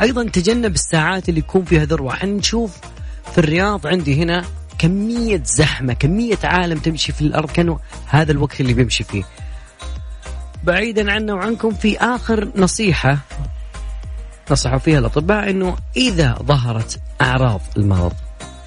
أيضا 0.00 0.24
تجنب 0.24 0.74
الساعات 0.74 1.28
اللي 1.28 1.40
يكون 1.40 1.64
فيها 1.64 1.84
ذروة. 1.84 2.12
إحنا 2.12 2.30
نشوف 2.30 2.76
في 3.32 3.38
الرياض 3.38 3.86
عندي 3.86 4.22
هنا 4.22 4.44
كمية 4.78 5.42
زحمة 5.44 5.92
كمية 5.92 6.38
عالم 6.44 6.78
تمشي 6.78 7.12
في 7.12 7.20
الأرض. 7.20 7.50
كانوا 7.50 7.78
هذا 8.06 8.32
الوقت 8.32 8.60
اللي 8.60 8.74
بيمشي 8.74 9.04
فيه. 9.04 9.24
بعيدا 10.68 11.12
عنا 11.12 11.34
وعنكم 11.34 11.70
في 11.70 11.98
آخر 11.98 12.48
نصيحة 12.56 13.18
نصحوا 14.50 14.78
فيها 14.78 14.98
الأطباء 14.98 15.50
أنه 15.50 15.76
إذا 15.96 16.34
ظهرت 16.42 17.00
أعراض 17.20 17.60
المرض 17.76 18.12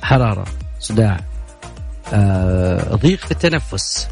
حرارة 0.01 0.45
صداع 0.79 1.19
آه، 2.13 2.95
ضيق 2.95 3.19
في 3.19 3.31
التنفس 3.31 4.07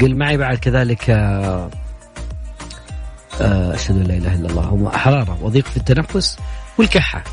قل 0.00 0.16
معي 0.16 0.36
بعد 0.36 0.58
كذلك 0.58 1.10
آه، 1.10 1.70
آه، 3.40 3.74
أشهد 3.74 3.96
أن 3.96 4.02
لا 4.02 4.16
إله 4.16 4.34
إلا 4.34 4.48
الله 4.48 4.90
حرارة 4.90 5.38
وضيق 5.42 5.66
في 5.66 5.76
التنفس 5.76 6.38
والكحة. 6.78 7.24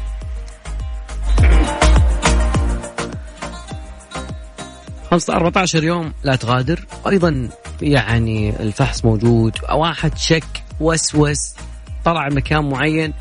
14 5.11 5.83
يوم 5.83 6.13
لا 6.23 6.35
تغادر 6.35 6.85
أيضا 7.07 7.49
يعني 7.81 8.49
الفحص 8.49 9.05
موجود 9.05 9.57
واحد 9.73 10.17
شك 10.17 10.63
وسوس 10.79 11.53
طلع 12.05 12.29
مكان 12.29 12.69
معين 12.69 13.13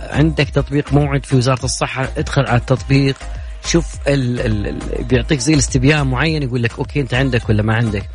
عندك 0.00 0.48
تطبيق 0.48 0.92
موعد 0.92 1.26
في 1.26 1.36
وزارة 1.36 1.64
الصحة 1.64 2.08
ادخل 2.16 2.46
على 2.46 2.60
التطبيق 2.60 3.16
شوف 3.64 3.94
ال 4.08 4.40
ال 4.40 5.04
بيعطيك 5.04 5.38
زي 5.38 5.54
الاستبيان 5.54 6.06
معين 6.06 6.42
يقول 6.42 6.62
لك 6.62 6.78
أوكي 6.78 7.00
أنت 7.00 7.14
عندك 7.14 7.48
ولا 7.48 7.62
ما 7.62 7.74
عندك. 7.74 8.08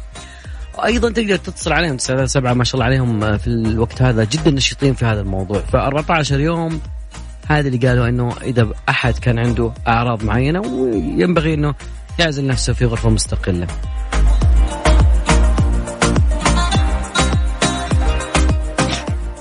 أيضا 0.85 1.09
تقدر 1.09 1.35
تتصل 1.35 1.73
عليهم 1.73 1.97
سبعة 2.25 2.53
ما 2.53 2.63
شاء 2.63 2.73
الله 2.73 2.85
عليهم 2.85 3.37
في 3.37 3.47
الوقت 3.47 4.01
هذا 4.01 4.23
جدا 4.23 4.51
نشيطين 4.51 4.93
في 4.93 5.05
هذا 5.05 5.21
الموضوع. 5.21 5.59
ف 5.59 5.75
14 5.75 6.39
يوم 6.39 6.81
هذا 7.47 7.67
اللي 7.67 7.87
قالوا 7.87 8.07
إنه 8.07 8.33
إذا 8.41 8.67
أحد 8.89 9.17
كان 9.17 9.39
عنده 9.39 9.71
أعراض 9.87 10.23
معينة 10.23 10.59
وينبغي 10.59 11.53
إنه 11.53 11.75
يعزل 12.19 12.47
نفسه 12.47 12.73
في 12.73 12.85
غرفة 12.85 13.09
مستقلة. 13.09 13.67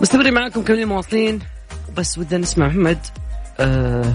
مستمرين 0.00 0.34
معكم 0.34 0.62
كملين 0.62 0.88
مواصلين. 0.88 1.40
بس 1.96 2.18
ودنا 2.18 2.38
نسمع 2.40 2.66
محمد 2.66 2.98
أه 3.60 4.14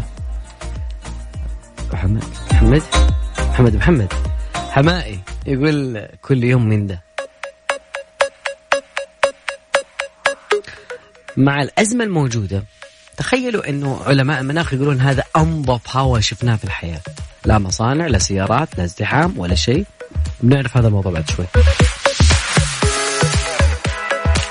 محمد 1.93 2.23
محمد 2.51 2.81
محمد 3.49 3.75
محمد 3.75 4.13
حمائي 4.55 5.19
يقول 5.45 6.07
كل 6.21 6.43
يوم 6.43 6.65
من 6.65 6.87
ذا 6.87 6.99
مع 11.37 11.61
الأزمة 11.61 12.03
الموجودة 12.03 12.63
تخيلوا 13.17 13.69
أنه 13.69 14.01
علماء 14.05 14.41
المناخ 14.41 14.73
يقولون 14.73 14.99
هذا 15.01 15.23
أنظف 15.37 15.97
هواء 15.97 16.21
شفناه 16.21 16.55
في 16.55 16.63
الحياة. 16.63 17.01
لا 17.45 17.59
مصانع 17.59 18.07
لا 18.07 18.17
سيارات 18.17 18.77
لا 18.77 18.83
ازدحام 18.83 19.39
ولا 19.39 19.55
شيء. 19.55 19.85
بنعرف 20.41 20.77
هذا 20.77 20.87
الموضوع 20.87 21.11
بعد 21.11 21.29
شوي. 21.29 21.45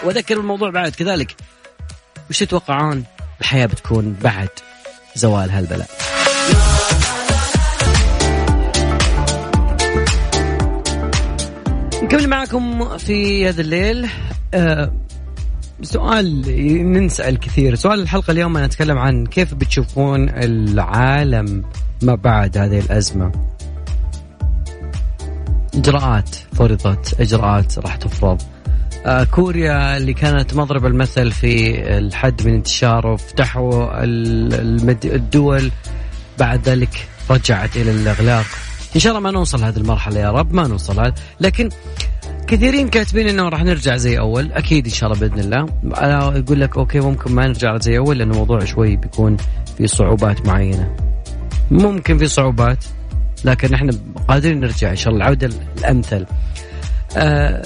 وأذكر 0.04 0.36
الموضوع 0.36 0.70
بعد. 0.70 0.94
كذلك 0.94 1.36
وش 2.30 2.38
تتوقعون 2.38 3.04
الحياة 3.40 3.66
بتكون 3.66 4.16
بعد 4.22 4.48
زوال 5.14 5.50
هالبلاء 5.50 5.88
نكمل 12.02 12.28
معكم 12.28 12.98
في 12.98 13.48
هذا 13.48 13.60
الليل. 13.60 14.08
أه 14.54 14.92
سؤال 15.82 16.42
ننسأل 16.92 17.38
كثير. 17.38 17.74
سؤال 17.74 18.00
الحلقة 18.00 18.30
اليوم 18.30 18.56
أنا 18.56 18.66
أتكلم 18.66 18.98
عن 18.98 19.26
كيف 19.26 19.54
بتشوفون 19.54 20.28
العالم 20.28 21.64
ما 22.02 22.14
بعد 22.14 22.58
هذه 22.58 22.78
الأزمة؟ 22.78 23.32
إجراءات 25.74 26.36
فرضت 26.52 27.20
إجراءات 27.20 27.78
راح 27.78 27.96
تفرض. 27.96 28.42
آه 28.42 28.49
كوريا 29.30 29.96
اللي 29.96 30.14
كانت 30.14 30.54
مضرب 30.54 30.86
المثل 30.86 31.30
في 31.30 31.80
الحد 31.98 32.46
من 32.46 32.54
انتشاره 32.54 33.16
فتحوا 33.16 34.04
الدول 35.04 35.70
بعد 36.38 36.68
ذلك 36.68 37.08
رجعت 37.30 37.76
إلى 37.76 37.90
الإغلاق. 37.90 38.44
إن 38.94 39.00
شاء 39.00 39.10
الله 39.10 39.20
ما 39.20 39.30
نوصل 39.30 39.64
هذه 39.64 39.76
المرحلة 39.76 40.20
يا 40.20 40.30
رب 40.30 40.54
ما 40.54 40.66
نوصل 40.66 41.12
لكن 41.40 41.68
كثيرين 42.46 42.88
كاتبين 42.88 43.28
انه 43.28 43.48
راح 43.48 43.64
نرجع 43.64 43.96
زي 43.96 44.18
أول 44.18 44.52
أكيد 44.52 44.84
إن 44.84 44.92
شاء 44.92 45.12
الله 45.12 45.20
بإذن 45.20 45.40
الله. 45.40 45.66
أنا 45.84 46.36
يقول 46.36 46.60
لك 46.60 46.76
أوكي 46.76 47.00
ممكن 47.00 47.32
ما 47.32 47.46
نرجع 47.46 47.76
زي 47.76 47.98
أول 47.98 48.18
لأنه 48.18 48.32
الموضوع 48.32 48.64
شوي 48.64 48.96
بيكون 48.96 49.36
في 49.78 49.86
صعوبات 49.86 50.46
معينة. 50.46 50.96
ممكن 51.70 52.18
في 52.18 52.26
صعوبات 52.26 52.84
لكن 53.44 53.74
إحنا 53.74 53.92
قادرين 54.28 54.60
نرجع 54.60 54.90
إن 54.90 54.96
شاء 54.96 55.12
الله 55.12 55.24
العودة 55.24 55.50
الأمثل. 55.78 56.26
آه 57.16 57.62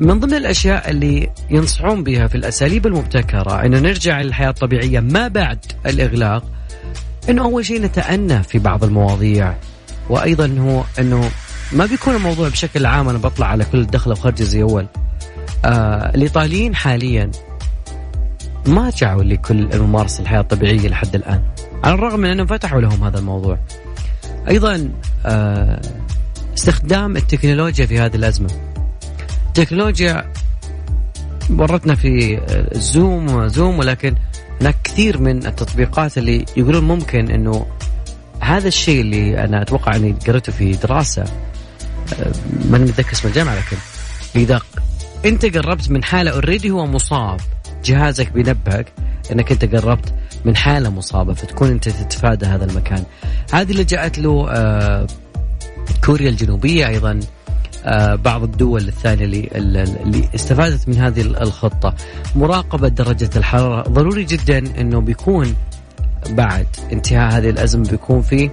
من 0.00 0.20
ضمن 0.20 0.34
الأشياء 0.34 0.90
اللي 0.90 1.30
ينصحون 1.50 2.04
بها 2.04 2.26
في 2.26 2.34
الأساليب 2.34 2.86
المبتكرة 2.86 3.64
إنه 3.64 3.78
نرجع 3.78 4.20
للحياة 4.20 4.48
الطبيعية 4.48 5.00
ما 5.00 5.28
بعد 5.28 5.58
الإغلاق 5.86 6.44
إنه 7.28 7.42
أول 7.42 7.64
شيء 7.66 7.82
نتأنى 7.82 8.42
في 8.42 8.58
بعض 8.58 8.84
المواضيع 8.84 9.54
وأيضا 10.10 10.56
هو 10.58 10.84
إنه 10.98 11.30
ما 11.72 11.86
بيكون 11.86 12.14
الموضوع 12.14 12.48
بشكل 12.48 12.86
عام 12.86 13.08
أنا 13.08 13.18
بطلع 13.18 13.46
على 13.46 13.64
كل 13.64 13.86
دخلة 13.86 14.12
وخرجه 14.12 14.42
زي 14.42 14.62
أول. 14.62 14.86
آه 15.64 16.14
الإيطاليين 16.14 16.74
حاليا 16.74 17.30
ما 18.66 18.86
رجعوا 18.86 19.22
لكل 19.22 19.72
الممارسة 19.72 20.22
الحياة 20.22 20.40
الطبيعية 20.40 20.88
لحد 20.88 21.14
الآن 21.14 21.42
على 21.84 21.94
الرغم 21.94 22.20
من 22.20 22.30
إنهم 22.30 22.46
فتحوا 22.46 22.80
لهم 22.80 23.04
هذا 23.04 23.18
الموضوع. 23.18 23.58
أيضا 24.48 24.90
آه 25.26 25.80
استخدام 26.54 27.16
التكنولوجيا 27.16 27.86
في 27.86 27.98
هذه 27.98 28.16
الأزمة. 28.16 28.69
التكنولوجيا 29.50 30.32
ورتنا 31.50 31.94
في 31.94 32.40
زوم 32.72 33.48
زوم 33.48 33.78
ولكن 33.78 34.14
هناك 34.60 34.76
كثير 34.84 35.20
من 35.20 35.46
التطبيقات 35.46 36.18
اللي 36.18 36.44
يقولون 36.56 36.84
ممكن 36.84 37.30
إنه 37.30 37.66
هذا 38.40 38.68
الشيء 38.68 39.00
اللي 39.00 39.44
أنا 39.44 39.62
أتوقع 39.62 39.96
إني 39.96 40.16
قريته 40.26 40.52
في 40.52 40.72
دراسة 40.72 41.24
ماني 42.70 42.84
متذكر 42.84 43.12
اسم 43.12 43.28
الجامعة 43.28 43.54
لكن 43.54 43.76
إذا 44.36 44.60
أنت 45.24 45.56
قربت 45.56 45.90
من 45.90 46.04
حالة 46.04 46.30
اوريدي 46.30 46.70
هو 46.70 46.86
مصاب 46.86 47.40
جهازك 47.84 48.32
بينبهك 48.32 48.92
إنك 49.32 49.52
أنت 49.52 49.74
قربت 49.74 50.14
من 50.44 50.56
حالة 50.56 50.90
مصابة 50.90 51.34
فتكون 51.34 51.68
أنت 51.68 51.88
تتفادى 51.88 52.46
هذا 52.46 52.64
المكان. 52.64 53.04
هذه 53.52 53.70
اللي 53.70 53.84
جاءت 53.84 54.18
له 54.18 54.46
آه 54.50 55.06
كوريا 56.04 56.28
الجنوبية 56.28 56.88
أيضا 56.88 57.20
بعض 58.16 58.42
الدول 58.42 58.88
الثانية 58.88 59.24
اللي 59.24 59.48
اللي 59.54 60.28
استفادت 60.34 60.88
من 60.88 60.96
هذه 60.96 61.20
الخطة. 61.20 61.94
مراقبة 62.36 62.88
درجة 62.88 63.30
الحرارة. 63.36 63.88
ضروري 63.88 64.24
جدا 64.24 64.58
إنه 64.58 65.00
بيكون 65.00 65.54
بعد 66.30 66.66
انتهاء 66.92 67.32
هذه 67.32 67.50
الأزمة 67.50 67.90
بيكون 67.90 68.22
في 68.22 68.50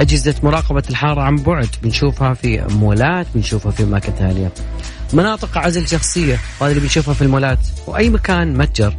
أجهزة 0.00 0.34
مراقبة 0.42 0.82
الحرارة 0.90 1.22
عن 1.22 1.36
بعد. 1.36 1.68
بنشوفها 1.82 2.34
في 2.34 2.64
مولات 2.70 3.26
بنشوفها 3.34 3.72
في 3.72 3.82
اماكن 3.82 4.12
ثانية 4.12 4.52
مناطق 5.12 5.58
عزل 5.58 5.88
شخصية 5.88 6.38
وهذا 6.60 6.72
اللي 6.72 6.82
بنشوفها 6.82 7.14
في 7.14 7.22
المولات. 7.22 7.58
وأي 7.86 8.10
مكان 8.10 8.56
متجر. 8.58 8.96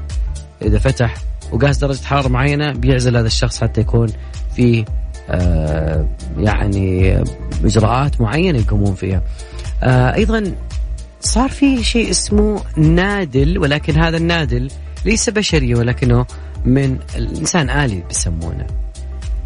إذا 0.61 0.79
فتح 0.79 1.15
وقاس 1.51 1.77
درجة 1.77 2.05
حرارة 2.05 2.27
معينة 2.27 2.71
بيعزل 2.71 3.17
هذا 3.17 3.27
الشخص 3.27 3.61
حتى 3.61 3.81
يكون 3.81 4.07
في 4.55 4.85
آه 5.29 6.07
يعني 6.37 7.17
إجراءات 7.63 8.21
معينة 8.21 8.59
يقومون 8.59 8.95
فيها. 8.95 9.21
آه 9.83 10.15
أيضا 10.15 10.55
صار 11.21 11.49
في 11.49 11.83
شيء 11.83 12.09
اسمه 12.09 12.61
نادل 12.77 13.57
ولكن 13.57 13.99
هذا 13.99 14.17
النادل 14.17 14.71
ليس 15.05 15.29
بشري 15.29 15.75
ولكنه 15.75 16.25
من 16.65 16.99
الإنسان 17.15 17.69
آلي 17.69 18.03
بيسمونه. 18.07 18.67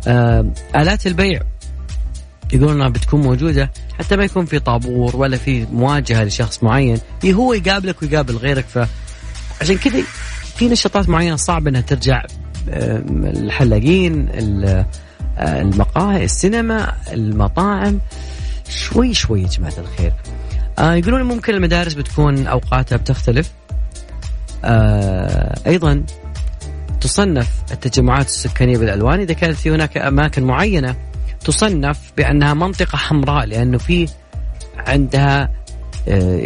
آه 0.08 0.52
آلات 0.76 1.08
البيع 1.08 1.42
يقولون 2.54 2.76
إنها 2.76 2.90
بتكون 2.90 3.22
موجودة 3.22 3.72
حتى 4.00 4.16
ما 4.16 4.24
يكون 4.24 4.46
في 4.46 4.60
طابور 4.60 5.16
ولا 5.16 5.38
في 5.38 5.66
مواجهة 5.74 6.24
لشخص 6.24 6.64
معين 6.64 6.98
هو 7.26 7.54
يقابلك 7.54 8.02
ويقابل 8.02 8.36
غيرك 8.36 8.66
فعشان 8.66 9.78
كذا 9.78 10.02
في 10.56 10.70
نشاطات 10.70 11.10
معينة 11.10 11.36
صعب 11.36 11.68
إنها 11.68 11.82
ترجع 11.82 12.24
الحلاقين 12.68 14.30
المقاهي 15.40 16.24
السينما 16.24 16.94
المطاعم 17.14 18.00
شوي 18.72 19.14
شوي 19.14 19.42
يا 19.42 19.48
جماعة 19.48 19.74
الخير. 19.78 20.14
آه 20.80 20.94
يقولون 20.94 21.24
ممكن 21.24 21.54
المدارس 21.54 21.94
بتكون 21.94 22.48
أوقاتها 22.48 22.98
بتختلف. 22.98 23.52
آه 24.66 25.60
أيضا 25.68 26.04
تصنف 27.02 27.50
التجمعات 27.72 28.26
السكانية 28.26 28.78
بالألوان. 28.78 29.20
إذا 29.20 29.34
كانت 29.34 29.58
في 29.58 29.72
هناك 29.72 29.98
أماكن 29.98 30.44
معينة 30.44 30.96
تصنف 31.40 32.00
بأنها 32.18 32.54
منطقة 32.54 32.98
حمراء 32.98 33.46
لأنه 33.46 33.78
في 33.78 34.10
عندها 34.78 35.52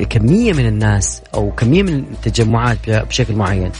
كمية 0.09 0.53
من 0.53 0.67
الناس 0.67 1.21
أو 1.33 1.51
كمية 1.51 1.83
من 1.83 1.99
التجمعات 1.99 2.89
بشكل 2.89 3.35
معين. 3.35 3.71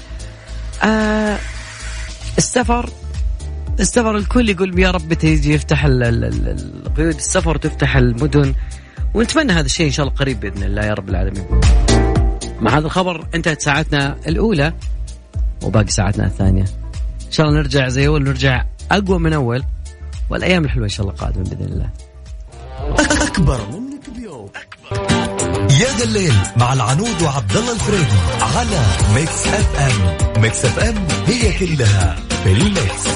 آه 0.84 1.38
السفر 2.38 2.90
السفر 3.80 4.18
الكل 4.18 4.50
يقول 4.50 4.80
يا 4.80 4.92
رب 4.92 5.14
تيجي 5.14 5.54
يفتح 5.54 5.86
قيود 6.98 7.16
السفر 7.16 7.58
تفتح 7.58 7.96
المدن 7.96 8.54
ونتمنى 9.14 9.54
هذا 9.54 9.66
الشيء 9.66 9.86
إن 9.86 9.92
شاء 9.92 10.06
الله 10.06 10.18
قريب 10.18 10.40
بإذن 10.40 10.64
الله 10.64 10.86
يا 10.86 10.94
رب 10.94 11.10
العالمين. 11.10 11.46
مع 12.62 12.78
هذا 12.78 12.86
الخبر 12.86 13.28
انتهت 13.36 13.62
ساعتنا 13.62 14.18
الأولى 14.28 14.74
وباقي 15.64 15.88
ساعتنا 15.88 16.26
الثانية. 16.26 16.66
إن 17.26 17.32
شاء 17.32 17.48
الله 17.48 17.60
نرجع 17.60 17.88
زي 17.88 18.08
أول 18.08 18.24
نرجع 18.24 18.66
أقوى 18.92 19.20
من 19.20 19.34
أول 19.34 19.64
والأيام 20.30 20.66
الحلوة 20.66 20.84
إن 20.84 20.90
شاء 20.90 21.06
الله 21.06 21.18
قادمة 21.18 21.44
بإذن 21.44 21.66
الله. 21.66 21.90
أكبر 23.28 23.60
منك 23.72 24.10
بيوم 24.16 24.50
يا 25.82 25.98
ذا 25.98 26.04
الليل 26.04 26.34
مع 26.58 26.74
العنود 26.74 27.22
وعبد 27.24 27.58
الله 27.58 27.74
الفريدي 27.74 28.20
على 28.42 28.82
Mix 29.16 29.48
FM 29.48 30.42
Mix 30.42 30.66
FM 30.66 31.08
هي 31.28 31.60
كلها 31.60 32.16
في 32.44 32.52
ال 32.52 32.66
Mix 32.66 33.08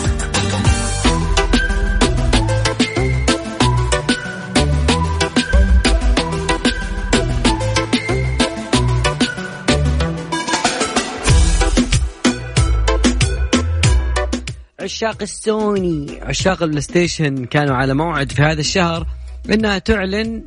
عشاق 14.89 15.21
السوني 15.21 16.19
عشاق 16.21 16.63
ال 16.63 16.81
PlayStation 16.81 17.45
كانوا 17.45 17.75
على 17.75 17.93
موعد 17.93 18.31
في 18.31 18.41
هذا 18.41 18.59
الشهر 18.59 19.07
إنها 19.53 19.77
تعلن 19.77 20.43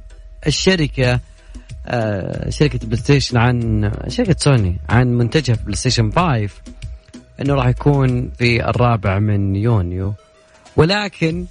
الشركة 0.47 1.21
آه 1.87 2.51
شركة 2.51 2.79
PlayStation 2.87 3.37
عن 3.37 3.91
شركة 4.09 4.37
سوني 4.39 4.79
عن 4.89 5.07
منتجها 5.07 5.55
في 5.55 5.63
PlayStation 5.63 6.13
5 6.13 6.49
إنه 7.41 7.55
راح 7.55 7.67
يكون 7.67 8.31
في 8.39 8.69
الرابع 8.69 9.19
من 9.19 9.57
يونيو. 9.57 10.15
ولكن 10.77 11.45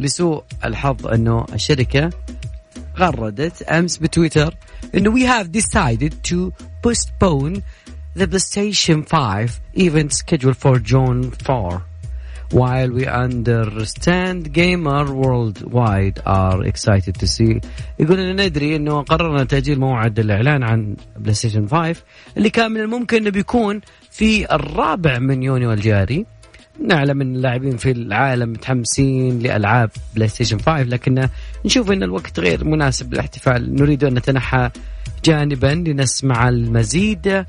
لسوء 0.00 0.44
الحظ 0.64 1.06
إنه 1.06 1.46
الشركة 1.54 2.10
غردت 2.98 3.62
أمس 3.62 3.96
بتويتر 3.96 4.54
إنه 4.94 5.14
we 5.14 5.22
have 5.22 5.52
decided 5.52 6.12
to 6.30 6.52
postpone 6.82 7.62
the 8.16 8.26
PlayStation 8.26 9.08
5 9.08 9.60
event 9.74 10.12
scheduled 10.12 10.56
for 10.56 10.78
June 10.78 11.30
4 11.30 11.95
while 12.52 12.90
we 12.90 13.06
understand 13.06 14.52
gamers 14.52 15.04
worldwide 15.12 16.20
are 16.26 16.62
excited 16.64 17.14
to 17.18 17.26
see. 17.26 17.60
يقول 17.98 18.18
لنا 18.18 18.46
ندري 18.46 18.76
إنه 18.76 19.02
قررنا 19.02 19.44
تأجيل 19.44 19.80
موعد 19.80 20.18
الإعلان 20.18 20.62
عن 20.62 20.96
PlayStation 21.16 21.68
5 21.68 22.02
اللي 22.36 22.50
كان 22.50 22.72
من 22.72 22.80
الممكن 22.80 23.16
إنه 23.16 23.30
بيكون 23.30 23.80
في 24.10 24.54
الرابع 24.54 25.18
من 25.18 25.42
يونيو 25.42 25.72
الجاري. 25.72 26.26
نعلم 26.82 27.20
إن 27.20 27.36
اللاعبين 27.36 27.76
في 27.76 27.90
العالم 27.90 28.50
متحمسين 28.50 29.38
لألعاب 29.38 29.90
PlayStation 30.14 30.58
5 30.58 30.82
لكن 30.82 31.28
نشوف 31.64 31.90
إن 31.90 32.02
الوقت 32.02 32.40
غير 32.40 32.64
مناسب 32.64 33.14
للاحتفال. 33.14 33.74
نريد 33.74 34.04
أن 34.04 34.14
نتنحى 34.14 34.70
جانبا 35.24 35.66
لنسمع 35.66 36.48
المزيد 36.48 37.44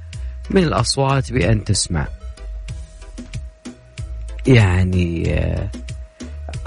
من 0.50 0.64
الأصوات 0.64 1.34
بأن 1.34 1.64
تسمع. 1.64 2.08
يعني 4.48 5.36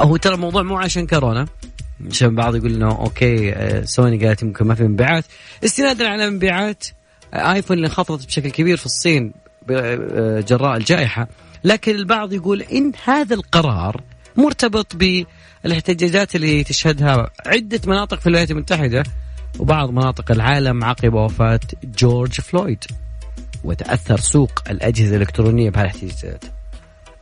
هو 0.00 0.16
ترى 0.16 0.34
الموضوع 0.34 0.62
مو 0.62 0.76
عشان 0.76 1.06
كورونا. 1.06 1.46
عشان 2.10 2.34
بعض 2.34 2.56
يقول 2.56 2.74
إنه 2.74 2.90
أوكي 2.90 3.54
سوني 3.84 4.26
قالت 4.26 4.42
يمكن 4.42 4.66
ما 4.66 4.74
في 4.74 4.82
مبيعات. 4.82 5.24
استنادا 5.64 6.08
على 6.08 6.30
مبيعات 6.30 6.86
آيفون 7.34 7.76
اللي 7.76 7.86
انخفضت 7.86 8.26
بشكل 8.26 8.50
كبير 8.50 8.76
في 8.76 8.86
الصين 8.86 9.32
جراء 10.48 10.76
الجائحة. 10.76 11.28
لكن 11.64 11.94
البعض 11.94 12.32
يقول 12.32 12.62
إن 12.62 12.92
هذا 13.04 13.34
القرار 13.34 14.02
مرتبط 14.36 14.96
بالاحتجاجات 14.96 16.36
اللي 16.36 16.64
تشهدها 16.64 17.30
عدة 17.46 17.80
مناطق 17.86 18.20
في 18.20 18.26
الولايات 18.26 18.50
المتحدة 18.50 19.02
وبعض 19.58 19.90
مناطق 19.90 20.30
العالم 20.30 20.84
عقب 20.84 21.14
وفاة 21.14 21.60
جورج 21.84 22.32
فلويد. 22.40 22.84
وتأثر 23.64 24.20
سوق 24.20 24.62
الأجهزة 24.70 25.16
الإلكترونية 25.16 25.70
بهالاحتجاجات. 25.70 26.44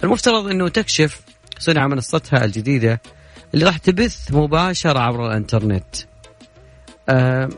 المفترض 0.05 0.47
إنه 0.47 0.69
تكشف 0.69 1.21
عن 1.69 1.91
منصتها 1.91 2.45
الجديدة 2.45 3.01
اللي 3.55 3.65
راح 3.65 3.77
تبث 3.77 4.33
مباشرة 4.33 4.99
عبر 4.99 5.27
الإنترنت. 5.27 5.97
آه 7.09 7.49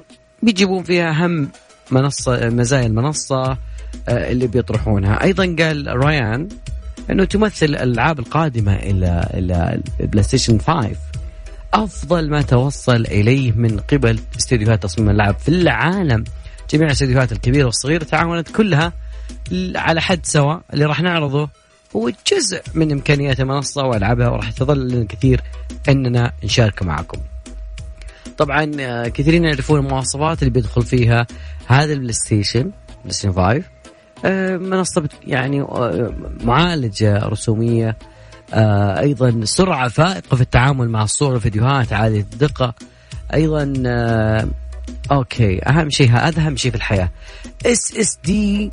بيجيبون 0.42 0.82
فيها 0.82 1.10
أهم 1.10 1.48
منصة 1.90 2.48
مزايا 2.48 2.86
المنصة 2.86 3.42
آه 3.52 3.58
اللي 4.08 4.46
بيطرحونها، 4.46 5.22
أيضا 5.24 5.56
قال 5.58 6.04
ريان 6.04 6.48
إنه 7.10 7.24
تمثل 7.24 7.66
الألعاب 7.66 8.18
القادمة 8.18 8.76
إلى 8.76 9.30
إلى 9.34 9.80
PlayStation 10.00 10.58
5 10.58 10.96
أفضل 11.74 12.30
ما 12.30 12.42
توصل 12.42 13.06
إليه 13.06 13.52
من 13.52 13.80
قبل 13.80 14.20
استديوهات 14.38 14.82
تصميم 14.82 15.10
اللعب 15.10 15.38
في 15.38 15.48
العالم. 15.48 16.24
جميع 16.70 16.86
الاستديوهات 16.86 17.32
الكبيرة 17.32 17.64
والصغيرة 17.64 18.04
تعاونت 18.04 18.48
كلها 18.48 18.92
على 19.74 20.00
حد 20.00 20.26
سواء 20.26 20.62
اللي 20.72 20.84
راح 20.84 21.00
نعرضه 21.00 21.48
هو 21.96 22.10
جزء 22.32 22.62
من 22.74 22.92
إمكانيات 22.92 23.40
المنصة 23.40 23.84
وألعابها 23.84 24.28
وراح 24.28 24.50
تظل 24.50 24.88
لنا 24.88 25.04
كثير 25.04 25.40
أننا 25.88 26.32
نشارك 26.44 26.82
معكم. 26.82 27.18
طبعا 28.38 28.64
كثيرين 29.08 29.44
يعرفون 29.44 29.80
المواصفات 29.80 30.38
اللي 30.38 30.50
بيدخل 30.50 30.82
فيها 30.82 31.26
هذا 31.66 31.92
ال 31.92 32.12
PlayStation 32.12 32.70
PlayStation 33.04 33.32
5 33.32 34.58
منصه 34.58 35.08
يعني 35.26 35.66
معالجة 36.44 37.18
رسومية. 37.18 37.96
أيضا 38.98 39.44
سرعة 39.44 39.88
فائقة 39.88 40.36
في 40.36 40.40
التعامل 40.40 40.88
مع 40.88 41.02
الصور 41.02 41.32
والفيديوهات 41.32 41.92
عالية 41.92 42.20
الدقة. 42.20 42.74
أيضا 43.34 43.72
okay 45.12 45.68
أهم 45.68 45.90
شيء 45.90 46.10
هذا 46.10 46.40
أهم 46.40 46.56
شيء 46.56 46.70
في 46.70 46.76
الحياة. 46.76 47.10
SSD 47.66 48.70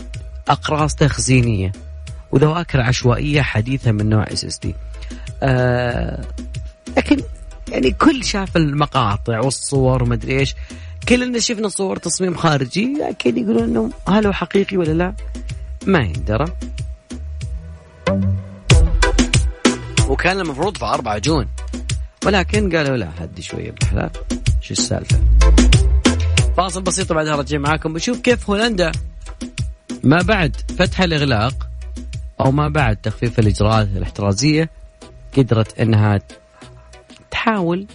أقراص 0.48 0.96
تخزينية. 0.96 1.72
وذواكر 2.32 2.82
عشوائية 2.82 3.42
حديثة 3.42 3.92
من 3.92 4.10
نوع 4.10 4.24
SSD 4.24 4.76
لكن 6.98 7.22
يعني 7.72 7.92
كل 7.92 8.24
شاف 8.24 8.58
المقاطع 8.58 9.40
والصور 9.40 10.04
ومدري 10.04 10.40
إيش. 10.40 10.56
كلنا 11.10 11.40
شفنا 11.40 11.70
صور 11.70 11.98
تصميم 11.98 12.36
خارجي 12.36 12.98
أكيد 13.02 13.38
يقولون 13.38 13.64
إنه 13.64 13.92
هل 14.08 14.26
هو 14.26 14.34
حقيقي 14.34 14.78
ولا 14.78 14.92
لا؟ 14.92 15.14
ما 15.86 16.00
يندرى. 16.00 16.46
وكان 20.10 20.40
المفروض 20.40 20.78
في 20.78 20.86
4 20.86 21.18
جون. 21.18 21.48
ولكن 22.26 22.76
قالوا 22.76 22.98
لا 22.98 23.10
هدي 23.20 23.42
شوية 23.42 23.72
بالحلال 23.72 24.10
شو 24.62 24.74
السالفة؟ 24.74 25.20
فاصل 26.58 26.82
بسيط 26.82 27.14
بعدها 27.14 27.36
رجع 27.36 27.58
معاكم. 27.58 27.94
بشوف 27.94 28.20
كيف 28.20 28.50
هولندا. 28.50 28.92
ما 30.04 30.22
بعد 30.22 30.56
فتح 30.80 31.02
الإغلاق. 31.02 31.67
أو 32.42 32.52
ما 32.52 32.68
بعد 32.70 32.96
تخفيف 32.96 33.40
الإجراءات 33.40 33.88
الاحترازية 33.88 34.70
قدرت 35.38 35.80
إنها 35.80 36.20
تحاول 37.32 37.88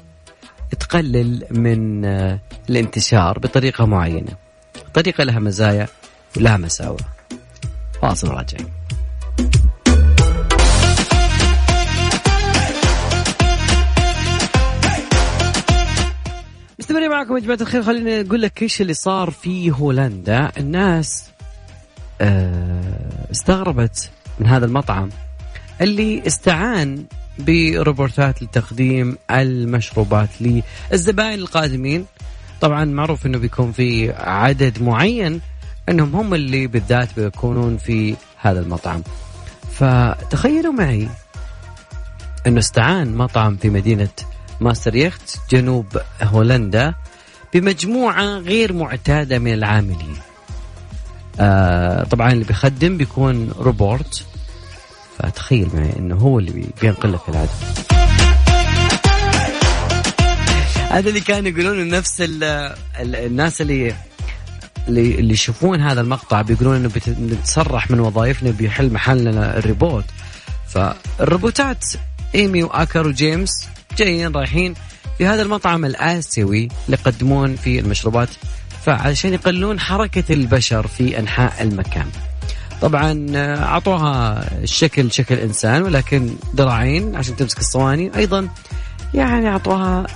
تقلل 0.80 1.46
من 1.50 2.04
آه، 2.04 2.40
الانتشار 2.70 3.38
بطريقة 3.38 3.86
معينة. 3.86 4.32
طريقة 4.94 5.24
لها 5.24 5.38
مزايا 5.38 5.88
ولها 6.36 6.56
مساوئ. 6.56 7.00
فاصل 8.02 8.28
راجعين 8.28 8.68
مستمرين 16.78 17.10
معكم 17.10 17.34
يا 17.36 17.40
جماعة 17.40 17.58
الخير. 17.60 17.82
خليني 17.82 18.20
أقول 18.20 18.42
لك 18.42 18.62
إيش 18.62 18.80
اللي 18.80 18.94
صار 18.94 19.30
في 19.30 19.70
هولندا. 19.70 20.52
الناس 20.58 21.30
آه، 22.20 23.26
استغربت 23.30 24.10
من 24.40 24.46
هذا 24.46 24.66
المطعم 24.66 25.08
اللي 25.80 26.22
استعان 26.26 27.04
بروبورتات 27.38 28.42
لتقديم 28.42 29.16
المشروبات 29.30 30.28
للزبائن 30.40 31.38
القادمين. 31.38 32.06
طبعا 32.60 32.84
معروف 32.84 33.26
إنه 33.26 33.38
بيكون 33.38 33.72
في 33.72 34.12
عدد 34.12 34.82
معين 34.82 35.40
إنهم 35.88 36.16
هم 36.16 36.34
اللي 36.34 36.66
بالذات 36.66 37.08
بيكونون 37.20 37.76
في 37.76 38.16
هذا 38.40 38.60
المطعم. 38.60 39.02
فتخيلوا 39.72 40.72
معي 40.72 41.08
إنه 42.46 42.58
استعان 42.58 43.16
مطعم 43.16 43.56
في 43.56 43.70
مدينة 43.70 44.08
ماستريخت 44.60 45.38
جنوب 45.50 45.86
هولندا 46.22 46.94
بمجموعة 47.54 48.38
غير 48.38 48.72
معتادة 48.72 49.38
من 49.38 49.52
العاملين. 49.52 50.16
آه 51.40 52.04
طبعا 52.04 52.32
اللي 52.32 52.44
بيخدم 52.44 52.96
بيكون 52.96 53.50
روبوت 53.58 54.24
فتخيل 55.18 55.68
معي 55.74 55.92
إنه 55.98 56.14
هو 56.14 56.38
اللي 56.38 56.66
بينقل 56.80 57.12
لك 57.12 57.20
العدد. 57.28 57.48
هذا 60.90 61.08
اللي 61.08 61.20
كانوا 61.20 61.50
يقولون 61.50 61.88
نفس 61.88 62.20
ال 62.20 62.44
ال 63.00 63.16
الناس 63.16 63.60
اللي 63.60 63.94
اللي 64.88 65.32
يشوفون 65.34 65.80
هذا 65.80 66.00
المقطع 66.00 66.42
بيقولون 66.42 66.76
إنه 66.76 66.90
بنتصرح 67.06 67.90
من 67.90 68.00
وظائفنا 68.00 68.50
بيحل 68.50 68.92
محلنا 68.92 69.58
الريبوت 69.58 70.04
فالروبوتات 70.68 71.84
إيمي 72.34 72.62
وآكر 72.62 73.06
وجيمس 73.06 73.68
جايين 73.98 74.32
رايحين 74.32 74.74
في 75.18 75.26
هذا 75.26 75.42
المطعم 75.42 75.84
الآسيوي 75.84 76.68
اللي 76.86 76.98
يقدمون 77.00 77.56
في 77.56 77.78
المشروبات 77.78 78.28
فعشان 78.84 79.32
يقللون 79.32 79.80
حركة 79.80 80.32
البشر 80.34 80.86
في 80.86 81.18
أنحاء 81.18 81.62
المكان. 81.62 82.06
طبعا 82.80 83.26
آه، 83.34 83.64
أعطوها 83.64 84.44
الشكل 84.62 85.12
شكل 85.12 85.34
إنسان 85.34 85.82
ولكن 85.82 86.34
ذراعين 86.56 87.16
عشان 87.16 87.36
تمسك 87.36 87.58
الصواني. 87.58 88.16
أيضا 88.16 88.48
يعني 89.14 89.48
أعطوها 89.48 90.06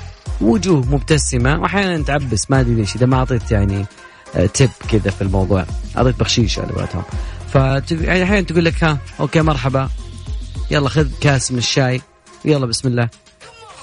وجوه 0.40 0.80
مبتسمة. 0.80 1.60
وأحيانا 1.60 2.04
تعبس 2.04 2.50
ما 2.50 2.60
أدري 2.60 2.74
ليش 2.74 2.96
إذا 2.96 3.06
ما 3.06 3.16
أعطيت 3.16 3.50
يعني 3.50 3.86
تب 4.54 4.70
آه، 4.82 4.86
كذا 4.88 5.10
في 5.10 5.22
الموضوع. 5.22 5.66
أعطيت 5.96 6.20
بخشيش 6.20 6.58
على 6.58 6.72
قولتهم. 6.72 7.02
ف 7.52 7.54
يعني 7.90 8.22
أحيانا 8.22 8.40
تقول 8.40 8.64
لك 8.64 8.84
ها 8.84 8.98
أوكي 9.20 9.42
مرحبا. 9.42 9.88
يلا 10.70 10.88
خذ 10.88 11.08
كاس 11.20 11.52
من 11.52 11.58
الشاي. 11.58 12.00
يلا 12.44 12.66
بسم 12.66 12.88
الله. 12.88 13.08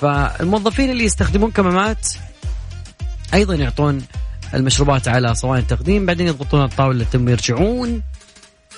فالموظفين 0.01 0.89
اللي 0.89 1.03
يستخدمون 1.03 1.51
كمامات 1.51 2.07
أيضا 3.33 3.55
يعطون 3.55 4.01
المشروبات 4.53 5.07
على 5.07 5.35
صواني 5.35 5.61
التقديم 5.61 6.05
بعدين 6.05 6.27
يضغطون 6.27 6.63
الطاولة 6.63 7.03
ثم 7.03 7.29
يرجعون 7.29 8.01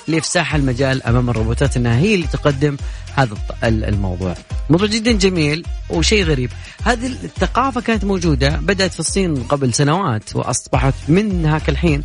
لإفساح 0.07 0.55
المجال 0.55 1.03
أمام 1.03 1.29
الروبوتات 1.29 1.77
إنها 1.77 1.97
هي 1.97 2.15
اللي 2.15 2.27
تقدم 2.27 2.77
هذا 3.15 3.35
الموضوع. 3.63 4.35
موضوع 4.69 4.87
جدا 4.87 5.11
جميل 5.11 5.65
وشيء 5.89 6.23
غريب. 6.23 6.51
هذه 6.83 7.05
الثقافة 7.05 7.81
كانت 7.81 8.05
موجودة 8.05 8.49
بدأت 8.49 8.93
في 8.93 8.99
الصين 8.99 9.43
قبل 9.43 9.73
سنوات 9.73 10.35
وأصبحت 10.35 10.93
من 11.07 11.45
هاك 11.45 11.69
الحين 11.69 12.03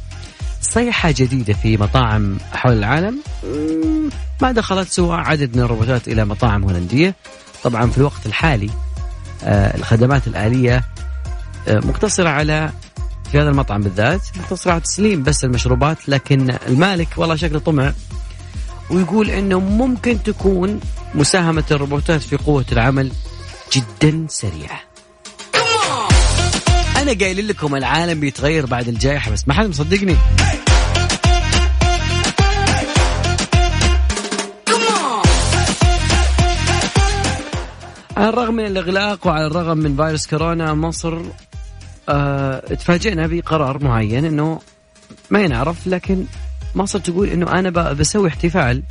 صيحة 0.61 1.11
جديدة 1.11 1.54
في 1.54 1.76
مطاعم 1.76 2.38
حول 2.52 2.72
العالم 2.72 3.18
ما 4.42 4.52
دخلت 4.52 4.88
سوى 4.88 5.16
عدد 5.16 5.56
من 5.56 5.62
الروبوتات 5.62 6.09
إلى 6.09 6.24
مطاعم 6.24 6.64
هولندية. 6.64 7.14
طبعا 7.62 7.90
في 7.90 7.98
الوقت 7.98 8.26
الحالي 8.26 8.70
آه، 9.44 9.76
الخدمات 9.76 10.26
الآلية 10.26 10.85
آه، 11.68 11.78
مقتصرة 11.78 12.28
على 12.28 12.70
في 13.32 13.40
هذا 13.40 13.50
المطعم 13.50 13.82
بالذات. 13.82 14.20
على 14.66 14.80
تسليم 14.80 15.22
بس 15.22 15.44
المشروبات 15.44 16.08
لكن 16.08 16.56
المالك 16.66 17.08
والله 17.16 17.36
شكله 17.36 17.58
طمع 17.58 17.92
ويقول 18.90 19.30
إنه 19.30 19.60
ممكن 19.60 20.22
تكون 20.22 20.80
مساهمة 21.14 21.64
الروبوتات 21.70 22.20
في 22.20 22.36
قوة 22.36 22.64
العمل 22.72 23.12
جدا 23.72 24.26
سريعة. 24.28 24.80
أنا 26.96 27.12
قايل 27.20 27.48
لكم 27.48 27.76
العالم 27.76 28.20
بيتغير 28.20 28.66
بعد 28.66 28.88
الجائحة 28.88 29.30
بس 29.30 29.48
ما 29.48 29.54
حد 29.54 29.66
مصدقني. 29.66 30.16
على 38.16 38.28
الرغم 38.28 38.54
من 38.54 38.66
الإغلاق 38.66 39.26
وعلى 39.26 39.46
الرغم 39.46 39.78
من 39.78 39.96
فيروس 39.96 40.26
كورونا 40.26 40.74
مصر 40.74 41.18
تفاجئنا 42.58 43.26
بقرار 43.26 43.84
معين 43.84 44.24
أنه 44.24 44.60
ما 45.30 45.40
ينعرف 45.40 45.86
لكن 45.86 46.24
مصر 46.74 46.98
تقول 46.98 47.28
أنه 47.28 47.52
أنا 47.52 47.70
بسوي 47.92 48.28
احتفال 48.28 48.82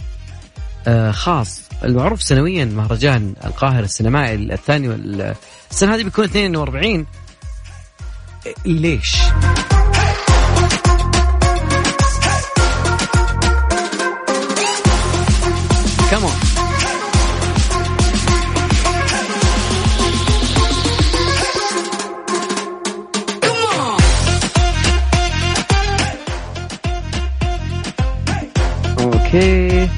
آه 0.87 1.11
خاص 1.11 1.61
المعروف 1.83 2.21
سنويا 2.23 2.65
مهرجان 2.65 3.33
القاهرة 3.45 3.83
السينمائي 3.83 4.35
الثاني 4.35 4.87
السنة 5.71 5.95
هذه 5.95 6.03
بيكون 6.03 6.25
42 6.25 7.05
ليش؟ 8.65 9.17
أوكي. 29.33 29.89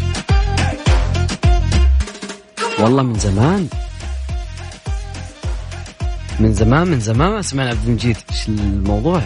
والله 2.79 3.03
من 3.03 3.19
زمان. 3.19 3.67
من 6.39 6.53
زمان 6.53 6.87
من 6.87 6.99
زمان 6.99 7.31
ما 7.31 7.41
سمعنا 7.41 7.69
عبد 7.69 7.87
المجيد. 7.87 8.17
إيش 8.31 8.47
الموضوع؟ 8.47 9.21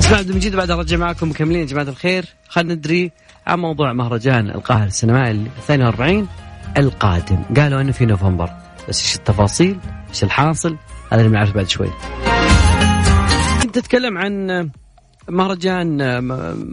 اسمع 0.00 0.18
عبد 0.18 0.30
المجيد 0.30 0.56
بعد 0.56 0.70
ارجع 0.70 0.96
معكم. 0.96 1.30
مكملين 1.30 1.60
يا 1.60 1.66
جماعة 1.66 1.84
الخير. 1.84 2.24
خلينا 2.48 2.74
ندري 2.74 3.12
عن 3.46 3.58
موضوع 3.58 3.92
مهرجان 3.92 4.50
القاهرة 4.50 4.86
السينمائي 4.86 5.46
42 5.58 6.28
القادم. 6.76 7.42
قالوا 7.56 7.80
إنه 7.80 7.92
في 7.92 8.06
نوفمبر. 8.06 8.50
بس 8.88 9.02
إيش 9.02 9.16
التفاصيل؟ 9.16 9.78
إيش 10.08 10.24
الحاصل؟ 10.24 10.76
هذا 11.12 11.20
اللي 11.20 11.30
بنعرف 11.30 11.54
بعد 11.54 11.68
شوي. 11.68 11.90
كنت 13.62 13.76
اتكلم 13.76 14.18
عن 14.18 14.70
مهرجان 15.28 16.22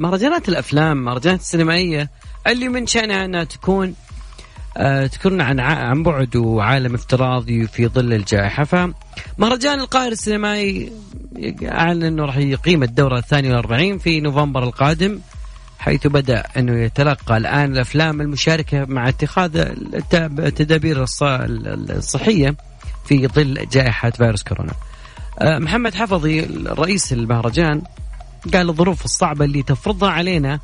مهرجانات 0.02 0.50
الأفلام 0.50 0.98
مهرجانات 1.06 1.40
السينمائية. 1.40 2.10
اللي 2.48 2.68
من 2.68 2.88
شأنها 2.88 3.26
أنها 3.26 3.44
تكون 3.44 3.96
آه 4.78 5.08
تكون 5.08 5.42
عن 5.42 5.60
عن 5.60 6.04
بعد 6.04 6.36
وعالم 6.36 6.94
افتراضي 6.96 7.68
في 7.68 7.88
ظل 7.88 8.14
الجائحة. 8.14 8.64
فمهرجان 8.64 9.80
القاهرة 9.80 10.12
السينمائي 10.12 10.92
أعلن 11.64 12.04
أنه 12.04 12.26
راح 12.26 12.38
يقيم 12.38 12.84
الدورة 12.84 13.18
الثانية 13.18 13.50
والأربعين 13.50 13.98
في 13.98 14.22
نوفمبر 14.22 14.64
القادم 14.64 15.20
حيث 15.80 16.08
بدأ 16.08 16.44
أنه 16.58 16.80
يتلقى 16.80 17.38
الآن 17.38 17.72
الأفلام 17.72 18.22
المشاركة 18.22 18.86
مع 18.86 19.10
اتخاذ 19.10 19.72
التدابير 20.14 21.04
الصحية 21.04 22.56
في 23.06 23.28
ظل 23.28 23.68
جائحة 23.72 24.10
فيروس 24.10 24.44
كورونا. 24.44 24.74
آه، 25.40 25.60
محمد 25.60 25.96
حفظي 25.96 26.42
رئيس 26.68 27.14
المهرجان 27.14 27.82
قال 28.54 28.70
الظروف 28.70 29.06
الصعبة 29.06 29.46
اللي 29.46 29.64
تفرضها 29.64 30.10
علينا 30.10 30.60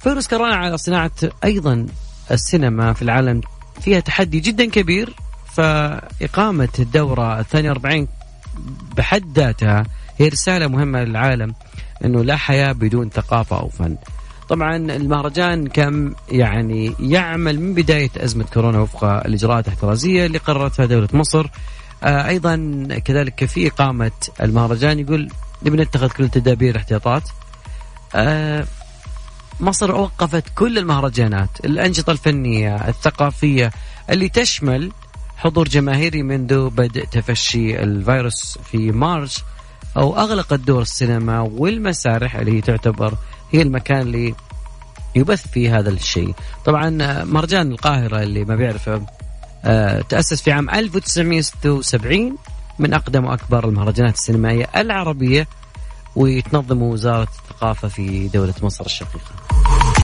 فيروس 0.00 0.28
كورونا 0.28 0.54
على 0.54 0.78
صناعة 0.78 1.10
أيضا 1.44 1.86
السينما 2.30 2.92
في 2.92 3.02
العالم 3.02 3.40
فيها 3.80 4.00
تحدي 4.00 4.40
جدا 4.40 4.64
كبير 4.64 5.14
فإقامة 5.52 6.68
الدورة 6.78 7.40
الثانية 7.40 7.70
40 7.70 8.08
بحد 8.96 9.38
ذاتها 9.38 9.84
هي 10.18 10.28
رسالة 10.28 10.66
مهمة 10.66 11.04
للعالم 11.04 11.54
أنه 12.04 12.24
لا 12.24 12.36
حياة 12.36 12.72
بدون 12.72 13.10
ثقافة 13.10 13.58
أو 13.58 13.68
فن. 13.68 13.96
طبعا 14.48 14.76
المهرجان 14.76 15.66
كان 15.66 16.14
يعني 16.28 16.94
يعمل 17.00 17.60
من 17.60 17.74
بداية 17.74 18.10
أزمة 18.16 18.44
كورونا 18.44 18.80
وفق 18.80 19.04
الإجراءات 19.04 19.68
الاحترازية 19.68 20.26
اللي 20.26 20.38
قررتها 20.38 20.86
دولة 20.86 21.08
مصر. 21.12 21.46
آه 22.02 22.28
أيضا 22.28 22.56
كذلك 23.04 23.44
في 23.44 23.66
إقامة 23.66 24.10
المهرجان 24.42 24.98
يقول 24.98 25.28
نبي 25.62 25.76
نتخذ 25.76 26.08
كل 26.08 26.24
التدابير 26.24 26.70
الاحتياطات. 26.70 27.22
آه 28.14 28.66
مصر 29.60 29.94
وقفت 29.94 30.44
كل 30.54 30.78
المهرجانات 30.78 31.48
الأنشطة 31.64 32.10
الفنية 32.10 32.88
الثقافية 32.88 33.70
اللي 34.10 34.28
تشمل 34.28 34.92
حضور 35.36 35.68
جماهيري 35.68 36.22
منذ 36.22 36.70
بدء 36.70 37.04
تفشي 37.04 37.82
الفيروس 37.82 38.58
في 38.70 38.92
مارس 38.92 39.44
أو 39.96 40.16
أغلقت 40.16 40.54
دور 40.54 40.82
السينما 40.82 41.40
والمسارح 41.40 42.36
اللي 42.36 42.56
هي 42.56 42.60
تعتبر 42.60 43.14
هي 43.52 43.62
المكان 43.62 44.00
اللي 44.00 44.34
يبث 45.14 45.48
فيه 45.48 45.78
هذا 45.78 45.90
الشيء. 45.90 46.34
طبعا 46.64 46.90
مهرجان 47.24 47.72
القاهرة 47.72 48.22
اللي 48.22 48.44
ما 48.44 48.56
بيعرفه 48.56 49.06
آه، 49.64 50.00
تأسس 50.00 50.42
في 50.42 50.52
عام 50.52 50.70
1976 50.70 52.36
من 52.78 52.94
أقدم 52.94 53.24
وأكبر 53.24 53.68
المهرجانات 53.68 54.14
السينمائية 54.14 54.68
العربية 54.76 55.46
وتنظم 56.16 56.82
وزارة 56.82 57.28
الثقافة 57.62 57.88
في 57.88 58.28
دولة 58.28 58.54
مصر 58.62 58.86
الشقيقة. 58.86 59.59